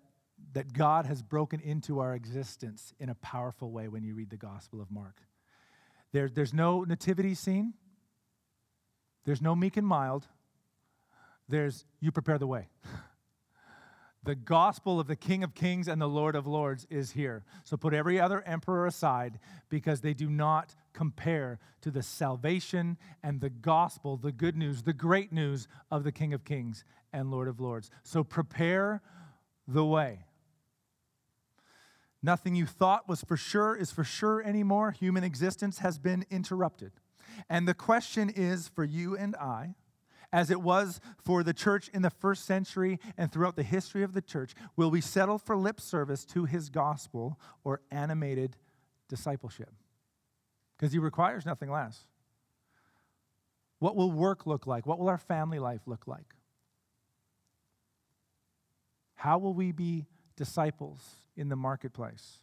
that 0.55 0.73
God 0.73 1.07
has 1.07 1.23
broken 1.23 1.61
into 1.61 2.01
our 2.01 2.17
existence 2.17 2.93
in 2.99 3.11
a 3.11 3.15
powerful 3.15 3.71
way 3.71 3.87
when 3.87 4.03
you 4.03 4.13
read 4.13 4.29
the 4.29 4.37
Gospel 4.37 4.81
of 4.81 4.91
Mark. 4.91 5.21
There, 6.11 6.29
there's 6.29 6.53
no 6.53 6.83
nativity 6.83 7.35
scene, 7.35 7.75
there's 9.25 9.41
no 9.41 9.55
meek 9.55 9.77
and 9.77 9.87
mild, 9.87 10.27
there's 11.49 11.85
you 12.01 12.11
prepare 12.11 12.39
the 12.39 12.49
way. 12.49 12.71
the 14.25 14.35
gospel 14.35 14.99
of 14.99 15.07
the 15.07 15.15
King 15.15 15.45
of 15.45 15.55
Kings 15.55 15.87
and 15.87 16.03
the 16.03 16.09
Lord 16.09 16.35
of 16.35 16.49
Lords 16.49 16.85
is 16.91 17.13
here. 17.13 17.45
So 17.63 17.77
put 17.77 17.95
every 17.95 18.19
other 18.19 18.43
emperor 18.43 18.87
aside 18.89 19.39
because 19.69 20.01
they 20.01 20.13
do 20.13 20.29
not 20.29 20.75
compare 20.93 21.61
to 21.83 21.93
the 21.93 22.03
salvation 22.03 22.99
and 23.23 23.41
the 23.41 23.51
gospel, 23.51 24.17
the 24.17 24.33
good 24.33 24.57
news, 24.57 24.83
the 24.83 24.93
great 24.93 25.33
news 25.33 25.69
of 25.89 26.03
the 26.03 26.13
King 26.13 26.35
of 26.35 26.45
Kings 26.45 26.85
and 27.13 27.31
Lord 27.31 27.49
of 27.49 27.61
Lords. 27.61 27.91
So 28.03 28.25
prepare 28.25 29.03
the 29.67 29.85
way. 29.85 30.25
Nothing 32.23 32.55
you 32.55 32.67
thought 32.67 33.09
was 33.09 33.23
for 33.23 33.37
sure 33.37 33.75
is 33.75 33.91
for 33.91 34.05
sure 34.05 34.43
anymore. 34.43 34.93
Human 34.93 35.25
existence 35.25 35.79
has 35.79 35.99
been 35.99 36.25
interrupted. 36.31 36.93
And 37.49 37.67
the 37.67 37.75
question 37.75 38.31
is 38.31 38.69
for 38.69 38.85
you 38.85 39.17
and 39.17 39.35
I, 39.37 39.75
as 40.33 40.51
it 40.51 40.63
was 40.63 41.01
for 41.23 41.43
the 41.43 41.53
church 41.53 41.89
in 41.93 42.03
the 42.03 42.11
first 42.11 42.45
century 42.45 42.99
and 43.19 43.31
throughout 43.31 43.57
the 43.57 43.63
history 43.63 44.03
of 44.03 44.13
the 44.15 44.23
church, 44.23 44.55
will 44.77 44.91
we 44.91 45.01
settle 45.01 45.37
for 45.37 45.57
lip 45.57 45.81
service 45.81 46.25
to 46.27 46.45
his 46.45 46.71
gospel 46.71 47.39
or 47.65 47.83
animated 47.91 48.57
discipleship? 49.09 49.73
Because 50.77 50.93
he 50.93 50.99
requires 50.99 51.45
nothing 51.45 51.71
less. 51.71 52.07
What 53.79 53.97
will 53.97 54.13
work 54.13 54.47
look 54.47 54.67
like? 54.67 54.87
What 54.87 55.01
will 55.01 55.09
our 55.09 55.19
family 55.19 55.59
life 55.59 55.83
look 55.87 56.07
like? 56.07 56.35
How 59.23 59.39
will 59.39 59.55
we 59.55 59.71
be 59.71 60.07
disciples 60.35 61.01
in 61.37 61.49
the 61.49 61.55
marketplace? 61.55 62.39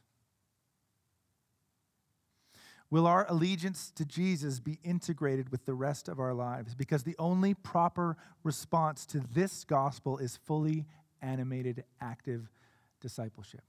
Will 2.90 3.06
our 3.06 3.26
allegiance 3.28 3.92
to 3.98 4.06
Jesus 4.06 4.62
be 4.62 4.80
integrated 4.82 5.50
with 5.50 5.66
the 5.66 5.74
rest 5.74 6.08
of 6.08 6.22
our 6.22 6.34
lives? 6.34 6.76
Because 6.76 7.04
the 7.04 7.18
only 7.20 7.54
proper 7.54 8.16
response 8.46 9.06
to 9.08 9.20
this 9.20 9.66
gospel 9.66 10.20
is 10.20 10.38
fully 10.38 10.86
animated, 11.22 11.84
active 12.00 12.50
discipleship. 13.02 13.64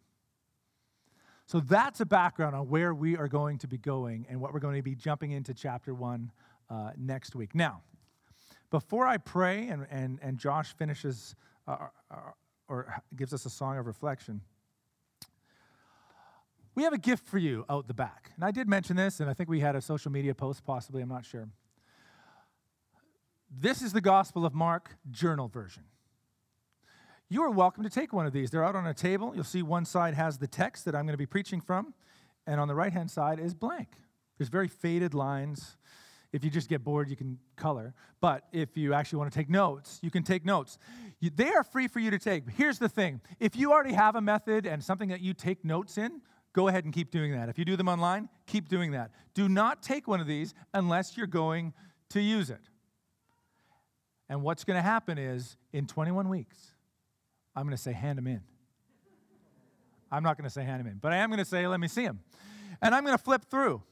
So 1.47 1.59
that's 1.59 1.99
a 1.99 2.07
background 2.07 2.55
on 2.55 2.69
where 2.69 2.95
we 2.95 3.17
are 3.17 3.27
going 3.27 3.59
to 3.59 3.67
be 3.67 3.77
going 3.77 4.25
and 4.31 4.41
what 4.41 4.55
we're 4.55 4.61
going 4.61 4.77
to 4.77 4.83
be 4.83 4.95
jumping 4.95 5.33
into 5.33 5.53
chapter 5.53 5.95
one 5.95 6.31
uh, 6.71 6.93
next 6.97 7.35
week. 7.35 7.57
Now, 7.57 7.83
before 8.71 9.09
I 9.09 9.17
pray 9.17 9.67
and, 9.67 9.85
and, 9.91 10.21
and 10.23 10.39
Josh 10.39 10.77
finishes 10.77 11.35
uh, 11.67 11.89
our, 12.09 12.35
or 12.71 13.03
gives 13.17 13.35
us 13.35 13.45
a 13.45 13.51
song 13.51 13.77
of 13.77 13.87
reflection. 13.87 14.41
We 16.77 16.85
have 16.85 16.93
a 16.93 16.99
gift 16.99 17.27
for 17.29 17.37
you 17.37 17.67
out 17.69 17.89
the 17.89 17.95
back. 17.95 18.31
And 18.37 18.45
I 18.45 18.53
did 18.53 18.69
mention 18.69 18.97
this, 18.97 19.19
and 19.19 19.29
I 19.29 19.35
think 19.35 19.51
we 19.51 19.59
had 19.59 19.75
a 19.75 19.81
social 19.81 20.13
media 20.13 20.35
post 20.35 20.65
possibly, 20.65 21.03
I'm 21.03 21.09
not 21.09 21.27
sure. 21.27 21.49
This 23.51 23.83
is 23.83 23.93
the 23.93 24.01
Gospel 24.01 24.47
of 24.47 24.55
Mark 24.55 24.97
journal 25.11 25.49
version. 25.49 25.83
You 27.29 27.43
are 27.43 27.51
welcome 27.51 27.83
to 27.83 27.91
take 27.91 28.13
one 28.13 28.25
of 28.25 28.33
these. 28.33 28.51
They're 28.51 28.65
out 28.65 28.77
on 28.77 28.87
a 28.87 28.95
table. 28.95 29.33
You'll 29.35 29.43
see 29.43 29.63
one 29.63 29.85
side 29.85 30.15
has 30.15 30.39
the 30.39 30.47
text 30.47 30.85
that 30.85 30.95
I'm 30.95 31.07
going 31.07 31.15
to 31.15 31.19
be 31.19 31.27
preaching 31.27 31.61
from, 31.61 31.93
and 32.47 32.61
on 32.61 32.69
the 32.69 32.75
right 32.77 32.93
hand 32.93 33.11
side 33.11 33.41
is 33.41 33.53
blank. 33.53 33.89
There's 34.39 34.49
very 34.49 34.69
faded 34.69 35.13
lines. 35.13 35.77
If 36.33 36.45
you 36.45 36.51
just 36.51 36.69
get 36.69 36.85
bored, 36.85 37.11
you 37.11 37.17
can 37.17 37.39
color. 37.57 37.95
But 38.21 38.45
if 38.53 38.77
you 38.77 38.95
actually 38.95 39.19
want 39.19 39.33
to 39.33 39.39
take 39.39 39.51
notes, 39.51 39.99
you 40.03 40.11
can 40.11 40.23
take 40.23 40.45
notes. 40.45 40.79
You, 41.19 41.31
they 41.35 41.51
are 41.51 41.65
free 41.65 41.89
for 41.89 41.99
you 41.99 42.11
to 42.11 42.19
take. 42.19 42.49
Here's 42.51 42.79
the 42.79 42.89
thing 42.89 43.21
if 43.41 43.57
you 43.57 43.73
already 43.73 43.95
have 43.95 44.15
a 44.15 44.21
method 44.21 44.67
and 44.67 44.83
something 44.83 45.09
that 45.09 45.21
you 45.21 45.35
take 45.35 45.65
notes 45.65 45.99
in, 45.99 46.21
go 46.53 46.69
ahead 46.69 46.85
and 46.85 46.95
keep 46.95 47.11
doing 47.11 47.33
that. 47.33 47.49
If 47.49 47.59
you 47.59 47.65
do 47.65 47.77
them 47.77 47.89
online, 47.89 48.29
keep 48.47 48.69
doing 48.69 48.93
that. 48.93 49.11
Do 49.35 49.49
not 49.49 49.83
take 49.83 50.07
one 50.07 50.21
of 50.21 50.27
these 50.27 50.55
unless 50.73 51.17
you're 51.17 51.27
going 51.27 51.73
to 52.11 52.21
use 52.21 52.51
it. 52.51 52.69
And 54.29 54.43
what's 54.43 54.63
going 54.63 54.77
to 54.77 54.83
happen 54.83 55.19
is 55.19 55.57
in 55.73 55.89
21 55.89 56.29
weeks, 56.29 56.73
I'm 57.57 57.65
going 57.65 57.77
to 57.77 57.83
say, 57.83 57.93
hand 57.93 58.17
them 58.17 58.29
in. 58.29 58.41
I'm 60.13 60.23
not 60.23 60.37
going 60.37 60.45
to 60.45 60.51
say 60.51 60.65
hand 60.65 60.81
them 60.81 60.87
in, 60.87 60.99
but 61.01 61.13
I 61.13 61.17
am 61.17 61.31
going 61.31 61.39
to 61.39 61.45
say, 61.45 61.67
let 61.67 61.81
me 61.81 61.89
see 61.89 62.05
them. 62.05 62.21
And 62.83 62.95
I'm 62.95 63.05
going 63.05 63.17
to 63.17 63.23
flip 63.23 63.45
through. 63.51 63.83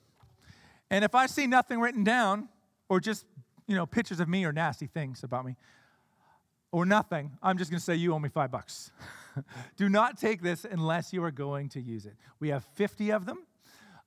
And 0.90 1.05
if 1.05 1.14
I 1.14 1.27
see 1.27 1.46
nothing 1.46 1.81
written 1.81 2.05
down, 2.05 2.48
or 2.88 3.01
just, 3.01 3.27
you 3.66 3.74
know, 3.74 3.87
pictures 3.87 4.20
of 4.20 4.29
me 4.29 4.44
or 4.44 4.53
nasty 4.53 4.87
things 4.87 5.22
about 5.22 5.44
me, 5.44 5.57
or 6.72 6.87
nothing, 6.87 7.33
I'm 7.42 7.59
just 7.59 7.70
going 7.70 7.79
to 7.79 7.85
say, 7.85 7.94
you 7.94 8.14
owe 8.14 8.18
me 8.18 8.29
five 8.29 8.51
bucks. 8.51 8.90
Do 9.77 9.88
not 9.88 10.18
take 10.18 10.42
this 10.42 10.64
unless 10.64 11.12
you 11.12 11.22
are 11.24 11.31
going 11.31 11.68
to 11.70 11.81
use 11.81 12.07
it. 12.07 12.14
We 12.40 12.48
have 12.48 12.64
50 12.74 13.11
of 13.11 13.27
them. 13.27 13.44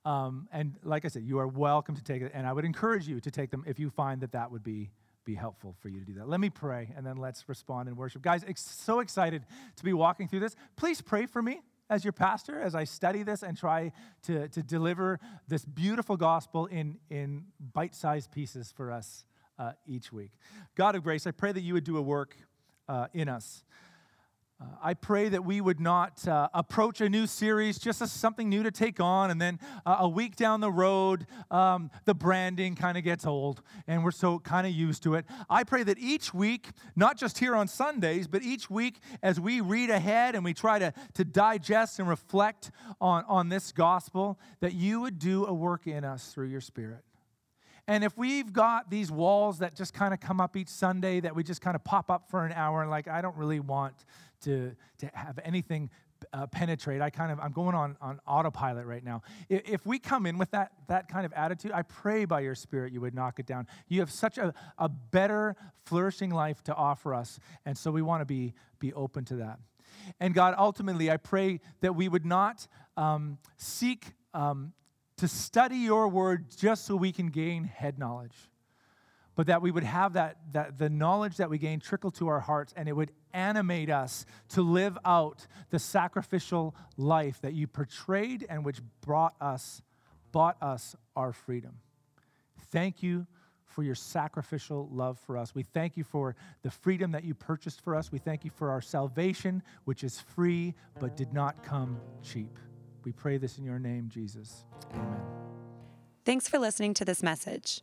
Um, 0.04 0.48
and 0.52 0.76
like 0.82 1.04
I 1.04 1.08
said, 1.08 1.22
you 1.22 1.38
are 1.38 1.46
welcome 1.46 1.94
to 1.94 2.02
take 2.02 2.22
it. 2.22 2.32
And 2.34 2.46
I 2.46 2.52
would 2.52 2.64
encourage 2.64 3.06
you 3.06 3.20
to 3.20 3.30
take 3.30 3.50
them 3.50 3.64
if 3.66 3.78
you 3.78 3.90
find 3.90 4.20
that 4.20 4.32
that 4.32 4.50
would 4.50 4.64
be, 4.64 4.90
be 5.24 5.34
helpful 5.34 5.76
for 5.80 5.88
you 5.88 6.00
to 6.00 6.04
do 6.04 6.14
that. 6.14 6.28
Let 6.28 6.40
me 6.40 6.50
pray, 6.50 6.92
and 6.96 7.06
then 7.06 7.16
let's 7.16 7.48
respond 7.48 7.88
in 7.88 7.94
worship. 7.94 8.22
Guys, 8.22 8.44
ex- 8.46 8.62
so 8.62 8.98
excited 8.98 9.44
to 9.76 9.84
be 9.84 9.92
walking 9.92 10.26
through 10.26 10.40
this. 10.40 10.56
Please 10.76 11.00
pray 11.00 11.26
for 11.26 11.40
me 11.40 11.60
as 11.90 12.04
your 12.04 12.12
pastor 12.12 12.60
as 12.60 12.74
I 12.74 12.84
study 12.84 13.22
this 13.22 13.42
and 13.42 13.56
try 13.56 13.92
to, 14.22 14.48
to 14.48 14.62
deliver 14.62 15.20
this 15.48 15.64
beautiful 15.64 16.16
gospel 16.16 16.66
in, 16.66 16.98
in 17.10 17.44
bite 17.72 17.94
sized 17.94 18.32
pieces 18.32 18.72
for 18.74 18.90
us 18.90 19.24
uh, 19.58 19.72
each 19.86 20.12
week. 20.12 20.32
God 20.74 20.94
of 20.94 21.02
grace, 21.02 21.26
I 21.26 21.30
pray 21.32 21.52
that 21.52 21.60
you 21.60 21.74
would 21.74 21.84
do 21.84 21.96
a 21.98 22.02
work 22.02 22.36
uh, 22.88 23.08
in 23.12 23.28
us. 23.28 23.64
Uh, 24.62 24.76
I 24.82 24.94
pray 24.94 25.28
that 25.28 25.44
we 25.44 25.60
would 25.60 25.80
not 25.80 26.26
uh, 26.26 26.48
approach 26.52 27.00
a 27.00 27.08
new 27.08 27.26
series 27.26 27.78
just 27.78 28.02
as 28.02 28.12
something 28.12 28.48
new 28.48 28.62
to 28.62 28.70
take 28.70 29.00
on, 29.00 29.30
and 29.30 29.40
then 29.40 29.58
uh, 29.86 29.96
a 30.00 30.08
week 30.08 30.36
down 30.36 30.60
the 30.60 30.70
road, 30.70 31.26
um, 31.50 31.90
the 32.04 32.14
branding 32.14 32.74
kind 32.74 32.98
of 32.98 33.04
gets 33.04 33.26
old, 33.26 33.62
and 33.86 34.04
we're 34.04 34.10
so 34.10 34.38
kind 34.38 34.66
of 34.66 34.72
used 34.72 35.02
to 35.04 35.14
it. 35.14 35.24
I 35.48 35.64
pray 35.64 35.82
that 35.84 35.98
each 35.98 36.34
week, 36.34 36.70
not 36.96 37.16
just 37.16 37.38
here 37.38 37.56
on 37.56 37.68
Sundays, 37.68 38.28
but 38.28 38.42
each 38.42 38.68
week 38.68 39.00
as 39.22 39.40
we 39.40 39.60
read 39.60 39.90
ahead 39.90 40.34
and 40.34 40.44
we 40.44 40.54
try 40.54 40.78
to, 40.78 40.92
to 41.14 41.24
digest 41.24 41.98
and 41.98 42.08
reflect 42.08 42.70
on, 43.00 43.24
on 43.28 43.48
this 43.48 43.72
gospel, 43.72 44.38
that 44.60 44.74
you 44.74 45.00
would 45.00 45.18
do 45.18 45.46
a 45.46 45.52
work 45.52 45.86
in 45.86 46.04
us 46.04 46.32
through 46.32 46.48
your 46.48 46.60
Spirit. 46.60 47.04
And 47.88 48.04
if 48.04 48.16
we've 48.16 48.52
got 48.52 48.90
these 48.90 49.10
walls 49.10 49.58
that 49.58 49.74
just 49.74 49.92
kind 49.92 50.14
of 50.14 50.20
come 50.20 50.40
up 50.40 50.56
each 50.56 50.68
Sunday 50.68 51.18
that 51.20 51.34
we 51.34 51.42
just 51.42 51.60
kind 51.60 51.74
of 51.74 51.82
pop 51.82 52.10
up 52.12 52.30
for 52.30 52.46
an 52.46 52.52
hour 52.52 52.80
and 52.82 52.90
like, 52.90 53.08
I 53.08 53.20
don't 53.20 53.36
really 53.36 53.58
want 53.58 54.04
to, 54.42 54.74
to 54.98 55.10
have 55.14 55.38
anything 55.44 55.90
uh, 56.32 56.46
penetrate. 56.46 57.00
I 57.00 57.10
kind 57.10 57.32
of, 57.32 57.40
I'm 57.40 57.52
going 57.52 57.74
on, 57.74 57.96
on 58.00 58.20
autopilot 58.26 58.86
right 58.86 59.04
now. 59.04 59.22
If, 59.48 59.68
if, 59.68 59.86
we 59.86 59.98
come 59.98 60.26
in 60.26 60.38
with 60.38 60.50
that, 60.52 60.72
that 60.88 61.08
kind 61.08 61.26
of 61.26 61.32
attitude, 61.32 61.72
I 61.72 61.82
pray 61.82 62.24
by 62.24 62.40
your 62.40 62.54
spirit 62.54 62.92
you 62.92 63.00
would 63.00 63.14
knock 63.14 63.38
it 63.38 63.46
down. 63.46 63.66
You 63.88 64.00
have 64.00 64.10
such 64.10 64.38
a, 64.38 64.54
a 64.78 64.88
better, 64.88 65.56
flourishing 65.84 66.30
life 66.30 66.62
to 66.64 66.74
offer 66.74 67.14
us. 67.14 67.38
And 67.66 67.76
so 67.76 67.90
we 67.90 68.02
want 68.02 68.20
to 68.20 68.24
be, 68.24 68.54
be 68.78 68.92
open 68.92 69.24
to 69.26 69.36
that. 69.36 69.58
And 70.20 70.34
God, 70.34 70.54
ultimately, 70.58 71.10
I 71.10 71.16
pray 71.16 71.60
that 71.80 71.94
we 71.94 72.08
would 72.08 72.24
not 72.24 72.66
um, 72.96 73.38
seek 73.56 74.12
um, 74.34 74.72
to 75.18 75.28
study 75.28 75.76
your 75.76 76.08
word 76.08 76.46
just 76.56 76.86
so 76.86 76.96
we 76.96 77.12
can 77.12 77.28
gain 77.28 77.64
head 77.64 77.98
knowledge. 77.98 78.36
but 79.34 79.46
that 79.46 79.62
we 79.62 79.70
would 79.70 79.84
have 79.84 80.14
that, 80.14 80.36
that 80.52 80.78
the 80.78 80.90
knowledge 80.90 81.36
that 81.36 81.48
we 81.48 81.58
gain 81.58 81.80
trickle 81.80 82.10
to 82.10 82.28
our 82.28 82.40
hearts 82.40 82.72
and 82.76 82.88
it 82.88 82.92
would 82.92 83.12
animate 83.32 83.90
us 83.90 84.26
to 84.50 84.62
live 84.62 84.98
out 85.04 85.46
the 85.70 85.78
sacrificial 85.78 86.74
life 86.96 87.40
that 87.40 87.54
you 87.54 87.66
portrayed 87.66 88.46
and 88.48 88.64
which 88.64 88.80
brought 89.00 89.34
us, 89.40 89.82
bought 90.32 90.56
us 90.62 90.96
our 91.16 91.32
freedom. 91.32 91.74
Thank 92.70 93.02
you 93.02 93.26
for 93.64 93.82
your 93.82 93.94
sacrificial 93.94 94.88
love 94.92 95.18
for 95.18 95.36
us. 95.36 95.54
We 95.54 95.62
thank 95.62 95.96
you 95.96 96.04
for 96.04 96.36
the 96.62 96.70
freedom 96.70 97.12
that 97.12 97.24
you 97.24 97.34
purchased 97.34 97.80
for 97.80 97.94
us. 97.94 98.12
We 98.12 98.18
thank 98.18 98.44
you 98.44 98.50
for 98.50 98.70
our 98.70 98.80
salvation, 98.80 99.62
which 99.84 100.04
is 100.04 100.20
free 100.20 100.74
but 101.00 101.16
did 101.16 101.32
not 101.32 101.62
come 101.62 101.98
cheap. 102.22 102.58
We 103.04 103.12
pray 103.12 103.38
this 103.38 103.58
in 103.58 103.64
your 103.64 103.78
name, 103.78 104.08
Jesus. 104.08 104.64
Amen. 104.94 105.20
Thanks 106.24 106.48
for 106.48 106.58
listening 106.58 106.94
to 106.94 107.04
this 107.04 107.22
message. 107.22 107.82